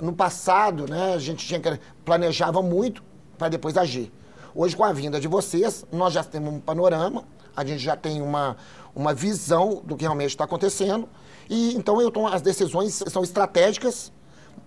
no 0.01 0.13
passado, 0.13 0.89
né, 0.89 1.13
a 1.13 1.17
gente 1.17 1.45
tinha 1.45 1.79
planejava 2.03 2.61
muito 2.61 3.03
para 3.37 3.49
depois 3.49 3.77
agir. 3.77 4.11
Hoje, 4.53 4.75
com 4.75 4.83
a 4.83 4.93
vinda 4.93 5.19
de 5.19 5.27
vocês, 5.27 5.85
nós 5.91 6.13
já 6.13 6.23
temos 6.23 6.53
um 6.53 6.59
panorama, 6.59 7.25
a 7.55 7.65
gente 7.65 7.79
já 7.79 7.95
tem 7.97 8.21
uma, 8.21 8.55
uma 8.95 9.13
visão 9.13 9.81
do 9.83 9.97
que 9.97 10.03
realmente 10.03 10.29
está 10.29 10.45
acontecendo. 10.45 11.09
E 11.49 11.75
então 11.75 12.01
eu 12.01 12.09
tomo, 12.09 12.27
as 12.27 12.41
decisões 12.41 13.03
são 13.07 13.23
estratégicas, 13.23 14.11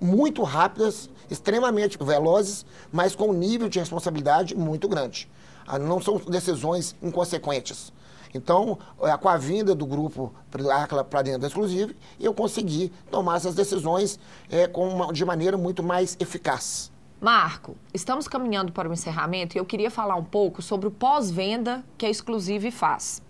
muito 0.00 0.42
rápidas, 0.42 1.08
extremamente 1.30 1.98
velozes, 1.98 2.64
mas 2.92 3.14
com 3.14 3.28
um 3.28 3.32
nível 3.32 3.68
de 3.68 3.78
responsabilidade 3.78 4.54
muito 4.54 4.88
grande. 4.88 5.28
Ah, 5.66 5.78
não 5.78 6.00
são 6.00 6.16
decisões 6.16 6.94
inconsequentes. 7.02 7.92
Então, 8.34 8.78
é, 9.02 9.16
com 9.16 9.28
a 9.28 9.36
vinda 9.36 9.74
do 9.74 9.86
grupo 9.86 10.32
para 10.50 11.22
dentro 11.22 11.40
da 11.40 11.46
Exclusive, 11.46 11.96
eu 12.20 12.34
consegui 12.34 12.92
tomar 13.10 13.36
essas 13.36 13.54
decisões 13.54 14.18
é, 14.50 14.66
com 14.66 14.88
uma, 14.88 15.12
de 15.12 15.24
maneira 15.24 15.56
muito 15.56 15.82
mais 15.82 16.16
eficaz. 16.20 16.90
Marco, 17.20 17.76
estamos 17.92 18.28
caminhando 18.28 18.70
para 18.70 18.88
o 18.88 18.92
encerramento 18.92 19.56
e 19.56 19.58
eu 19.58 19.64
queria 19.64 19.90
falar 19.90 20.14
um 20.14 20.24
pouco 20.24 20.62
sobre 20.62 20.86
o 20.86 20.90
pós-venda 20.90 21.84
que 21.96 22.06
a 22.06 22.10
Exclusive 22.10 22.70
faz. 22.70 23.20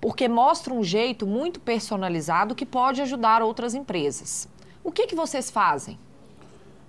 Porque 0.00 0.28
mostra 0.28 0.74
um 0.74 0.82
jeito 0.82 1.26
muito 1.26 1.60
personalizado 1.60 2.54
que 2.54 2.66
pode 2.66 3.00
ajudar 3.00 3.42
outras 3.42 3.74
empresas. 3.74 4.48
O 4.84 4.92
que, 4.92 5.06
que 5.06 5.14
vocês 5.14 5.50
fazem? 5.50 5.98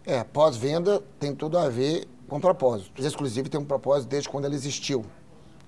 É, 0.06 0.24
pós-venda 0.24 1.02
tem 1.20 1.36
tudo 1.36 1.58
a 1.58 1.70
ver 1.70 2.08
com 2.28 2.40
propósito. 2.40 3.02
A 3.02 3.06
Exclusive 3.06 3.50
tem 3.50 3.60
um 3.60 3.66
propósito 3.66 4.10
desde 4.10 4.30
quando 4.30 4.46
ela 4.46 4.56
existiu, 4.56 5.06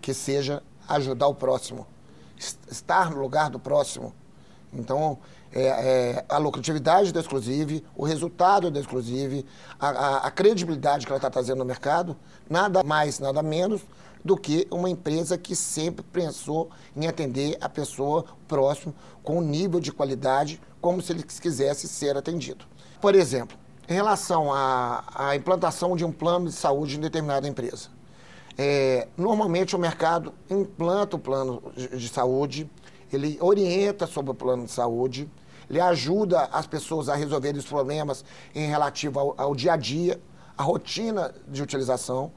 que 0.01 0.13
seja 0.13 0.63
ajudar 0.87 1.27
o 1.27 1.35
próximo, 1.35 1.87
estar 2.69 3.11
no 3.11 3.21
lugar 3.21 3.49
do 3.49 3.59
próximo. 3.59 4.13
Então, 4.73 5.19
é, 5.51 5.65
é, 5.65 6.25
a 6.27 6.37
lucratividade 6.37 7.13
da 7.13 7.19
Exclusive, 7.19 7.85
o 7.95 8.03
resultado 8.03 8.71
da 8.71 8.79
Exclusive, 8.79 9.45
a, 9.79 9.89
a, 9.89 10.17
a 10.27 10.31
credibilidade 10.31 11.05
que 11.05 11.11
ela 11.11 11.17
está 11.17 11.29
trazendo 11.29 11.59
no 11.59 11.65
mercado, 11.65 12.15
nada 12.49 12.83
mais, 12.83 13.19
nada 13.19 13.43
menos 13.43 13.81
do 14.23 14.37
que 14.37 14.67
uma 14.71 14.89
empresa 14.89 15.37
que 15.37 15.55
sempre 15.55 16.03
pensou 16.03 16.69
em 16.95 17.07
atender 17.07 17.57
a 17.61 17.69
pessoa 17.69 18.25
próximo 18.47 18.95
com 19.21 19.37
um 19.37 19.41
nível 19.41 19.79
de 19.79 19.91
qualidade 19.91 20.59
como 20.81 21.01
se 21.01 21.11
ele 21.11 21.23
quisesse 21.23 21.87
ser 21.87 22.17
atendido. 22.17 22.65
Por 22.99 23.15
exemplo, 23.15 23.57
em 23.87 23.93
relação 23.93 24.51
à, 24.51 25.03
à 25.13 25.35
implantação 25.35 25.95
de 25.95 26.05
um 26.05 26.11
plano 26.11 26.47
de 26.47 26.53
saúde 26.53 26.97
em 26.97 27.01
determinada 27.01 27.47
empresa. 27.47 27.89
É, 28.57 29.07
normalmente 29.17 29.75
o 29.75 29.79
mercado 29.79 30.33
implanta 30.49 31.15
o 31.15 31.19
plano 31.19 31.63
de, 31.75 31.87
de 31.97 32.09
saúde, 32.09 32.69
ele 33.11 33.37
orienta 33.41 34.05
sobre 34.05 34.31
o 34.31 34.33
plano 34.33 34.65
de 34.65 34.71
saúde, 34.71 35.29
ele 35.69 35.79
ajuda 35.79 36.43
as 36.51 36.67
pessoas 36.67 37.09
a 37.09 37.15
resolverem 37.15 37.59
os 37.59 37.65
problemas 37.65 38.23
em 38.53 38.67
relativo 38.67 39.19
ao, 39.19 39.33
ao 39.37 39.55
dia 39.55 39.73
a 39.73 39.77
dia, 39.77 40.19
a 40.57 40.63
rotina 40.63 41.33
de 41.47 41.63
utilização, 41.63 42.31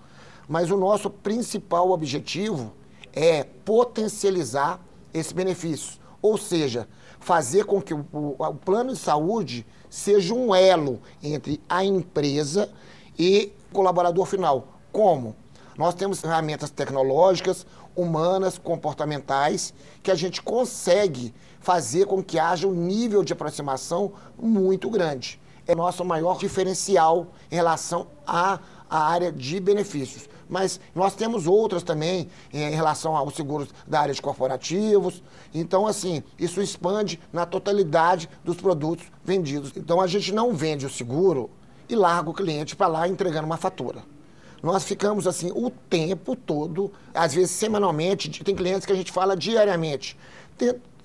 mas 0.49 0.71
o 0.71 0.77
nosso 0.77 1.11
principal 1.11 1.91
objetivo 1.91 2.73
é 3.13 3.45
potencializar 3.45 4.81
esse 5.13 5.35
benefício, 5.35 6.01
ou 6.23 6.39
seja, 6.39 6.89
fazer 7.21 7.65
com 7.65 7.81
que 7.81 7.93
o, 7.93 8.07
o, 8.13 8.37
o 8.39 8.55
plano 8.55 8.93
de 8.93 8.99
saúde 8.99 9.67
seja 9.91 10.35
um 10.35 10.55
elo 10.55 11.01
entre 11.23 11.61
a 11.69 11.85
empresa 11.85 12.71
e 13.19 13.53
o 13.71 13.75
colaborador 13.75 14.25
final. 14.27 14.69
Como? 14.93 15.35
Nós 15.77 15.95
temos 15.95 16.21
ferramentas 16.21 16.71
tecnológicas, 16.71 17.67
humanas, 17.95 18.59
comportamentais, 18.59 19.75
que 20.03 20.11
a 20.11 20.15
gente 20.15 20.43
consegue 20.43 21.35
fazer 21.61 22.07
com 22.07 22.23
que 22.23 22.39
haja 22.39 22.67
um 22.67 22.73
nível 22.73 23.23
de 23.23 23.33
aproximação 23.33 24.13
muito 24.39 24.89
grande. 24.89 25.41
É 25.67 25.75
nosso 25.75 26.05
maior 26.05 26.39
diferencial 26.39 27.27
em 27.51 27.57
relação 27.57 28.07
à, 28.27 28.61
à 28.89 29.09
área 29.09 29.33
de 29.33 29.59
benefícios. 29.59 30.29
Mas 30.49 30.79
nós 30.95 31.15
temos 31.15 31.47
outras 31.47 31.83
também 31.83 32.29
em 32.53 32.71
relação 32.71 33.17
aos 33.17 33.35
seguros 33.35 33.69
da 33.87 34.01
área 34.01 34.15
de 34.15 34.23
corporativos. 34.23 35.23
Então, 35.53 35.87
assim, 35.87 36.23
isso 36.39 36.63
expande 36.63 37.21
na 37.33 37.45
totalidade 37.45 38.29
dos 38.45 38.57
produtos 38.57 39.07
vendidos. 39.25 39.73
Então, 39.77 40.01
a 40.01 40.07
gente 40.07 40.33
não 40.33 40.55
vende 40.55 40.87
o 40.87 40.91
seguro 40.91 41.51
e 41.89 41.97
larga 41.97 42.31
o 42.31 42.35
cliente 42.35 42.77
para 42.77 42.87
lá 42.87 43.09
entregando 43.09 43.47
uma 43.47 43.57
fatura. 43.57 44.16
Nós 44.63 44.85
ficamos 44.85 45.27
assim 45.27 45.53
o 45.55 45.71
tempo 45.71 46.35
todo, 46.35 46.93
às 47.15 47.35
vezes 47.35 47.51
semanalmente, 47.51 48.43
tem 48.43 48.55
clientes 48.55 48.87
que 48.87 48.93
a 48.93 48.97
gente 48.97 49.13
fala 49.13 49.37
diariamente, 49.37 50.19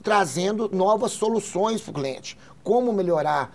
trazendo 0.01 0.69
novas 0.73 1.11
soluções 1.11 1.81
para 1.81 1.91
o 1.91 1.93
cliente. 1.93 2.37
Como 2.63 2.93
melhorar, 2.93 3.53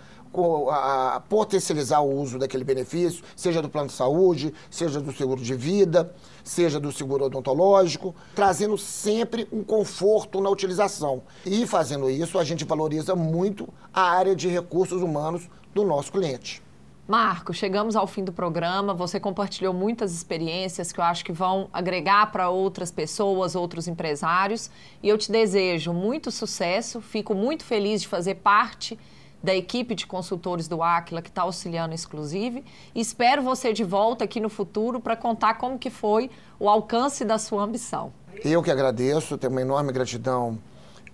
a, 0.69 1.21
potencializar 1.27 2.01
o 2.01 2.13
uso 2.13 2.37
daquele 2.37 2.63
benefício, 2.63 3.23
seja 3.35 3.61
do 3.61 3.69
plano 3.69 3.87
de 3.87 3.93
saúde, 3.93 4.53
seja 4.69 4.99
do 4.99 5.11
seguro 5.11 5.41
de 5.41 5.55
vida, 5.55 6.13
seja 6.43 6.79
do 6.79 6.91
seguro 6.91 7.25
odontológico, 7.25 8.13
trazendo 8.35 8.77
sempre 8.77 9.47
um 9.51 9.63
conforto 9.63 10.39
na 10.41 10.49
utilização. 10.49 11.23
E 11.45 11.65
fazendo 11.65 12.09
isso, 12.09 12.37
a 12.37 12.43
gente 12.43 12.65
valoriza 12.65 13.15
muito 13.15 13.67
a 13.93 14.01
área 14.01 14.35
de 14.35 14.47
recursos 14.47 15.01
humanos 15.01 15.49
do 15.73 15.83
nosso 15.83 16.11
cliente. 16.11 16.61
Marco, 17.07 17.53
chegamos 17.53 17.95
ao 17.95 18.05
fim 18.05 18.21
do 18.21 18.33
programa. 18.33 18.93
Você 18.93 19.17
compartilhou 19.17 19.73
muitas 19.73 20.13
experiências 20.13 20.91
que 20.91 20.99
eu 20.99 21.03
acho 21.05 21.23
que 21.23 21.31
vão 21.31 21.69
agregar 21.71 22.33
para 22.33 22.49
outras 22.49 22.91
pessoas, 22.91 23.55
outros 23.55 23.87
empresários. 23.87 24.69
E 25.01 25.07
eu 25.07 25.17
te 25.17 25.31
desejo 25.31 25.93
muito 25.93 26.29
sucesso. 26.31 26.99
Fico 26.99 27.33
muito 27.33 27.63
feliz 27.63 28.01
de 28.01 28.09
fazer 28.09 28.35
parte 28.35 28.99
da 29.41 29.55
equipe 29.55 29.95
de 29.95 30.05
consultores 30.05 30.67
do 30.67 30.83
Aquila 30.83 31.21
que 31.21 31.29
está 31.29 31.43
auxiliando 31.43 31.95
Exclusive. 31.95 32.65
Espero 32.93 33.41
você 33.41 33.71
de 33.71 33.85
volta 33.85 34.25
aqui 34.25 34.41
no 34.41 34.49
futuro 34.49 34.99
para 34.99 35.15
contar 35.15 35.53
como 35.53 35.79
que 35.79 35.89
foi 35.89 36.29
o 36.59 36.67
alcance 36.67 37.23
da 37.23 37.37
sua 37.37 37.63
ambição. 37.63 38.11
Eu 38.43 38.61
que 38.61 38.69
agradeço, 38.69 39.37
tenho 39.37 39.53
uma 39.53 39.61
enorme 39.61 39.93
gratidão 39.93 40.59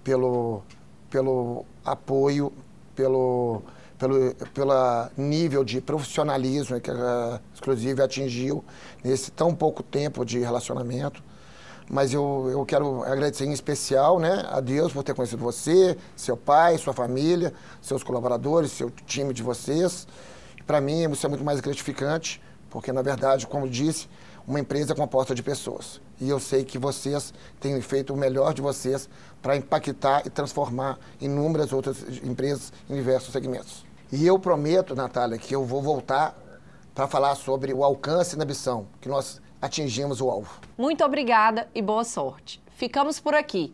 pelo, 0.03 0.63
pelo 1.11 1.63
apoio, 1.85 2.51
pelo 2.95 3.61
pelo 3.97 4.33
pela 4.53 5.11
nível 5.17 5.63
de 5.63 5.79
profissionalismo 5.81 6.79
que 6.79 6.91
a 6.91 7.39
Exclusive 7.53 8.01
atingiu 8.01 8.63
nesse 9.03 9.31
tão 9.31 9.53
pouco 9.55 9.81
tempo 9.81 10.25
de 10.25 10.39
relacionamento. 10.39 11.23
Mas 11.89 12.13
eu, 12.13 12.47
eu 12.49 12.65
quero 12.65 13.03
agradecer 13.03 13.45
em 13.45 13.51
especial 13.51 14.19
né, 14.19 14.45
a 14.49 14.59
Deus 14.59 14.93
por 14.93 15.03
ter 15.03 15.13
conhecido 15.13 15.43
você, 15.43 15.97
seu 16.15 16.37
pai, 16.37 16.77
sua 16.77 16.93
família, 16.93 17.53
seus 17.81 18.03
colaboradores, 18.03 18.71
seu 18.71 18.89
time 19.05 19.33
de 19.33 19.43
vocês. 19.43 20.07
Para 20.65 20.79
mim, 20.79 21.11
isso 21.11 21.25
é 21.25 21.29
muito 21.29 21.43
mais 21.43 21.59
gratificante, 21.59 22.41
porque, 22.69 22.91
na 22.91 23.01
verdade, 23.01 23.45
como 23.45 23.67
disse, 23.67 24.07
uma 24.47 24.59
empresa 24.59 24.93
composta 24.93 25.33
de 25.33 25.41
pessoas. 25.41 26.01
E 26.19 26.29
eu 26.29 26.39
sei 26.39 26.63
que 26.63 26.77
vocês 26.77 27.33
têm 27.59 27.79
feito 27.81 28.13
o 28.13 28.17
melhor 28.17 28.53
de 28.53 28.61
vocês 28.61 29.09
para 29.41 29.55
impactar 29.55 30.25
e 30.25 30.29
transformar 30.29 30.99
inúmeras 31.19 31.73
outras 31.73 32.03
empresas 32.23 32.71
em 32.89 32.95
diversos 32.95 33.31
segmentos. 33.31 33.85
E 34.11 34.25
eu 34.25 34.37
prometo, 34.37 34.95
Natália, 34.95 35.37
que 35.37 35.55
eu 35.55 35.65
vou 35.65 35.81
voltar 35.81 36.37
para 36.93 37.07
falar 37.07 37.35
sobre 37.35 37.73
o 37.73 37.83
alcance 37.83 38.37
na 38.37 38.45
missão, 38.45 38.87
que 39.01 39.09
nós 39.09 39.41
atingimos 39.61 40.21
o 40.21 40.29
alvo. 40.29 40.59
Muito 40.77 41.03
obrigada 41.03 41.67
e 41.73 41.81
boa 41.81 42.03
sorte. 42.03 42.61
Ficamos 42.75 43.19
por 43.19 43.33
aqui. 43.33 43.73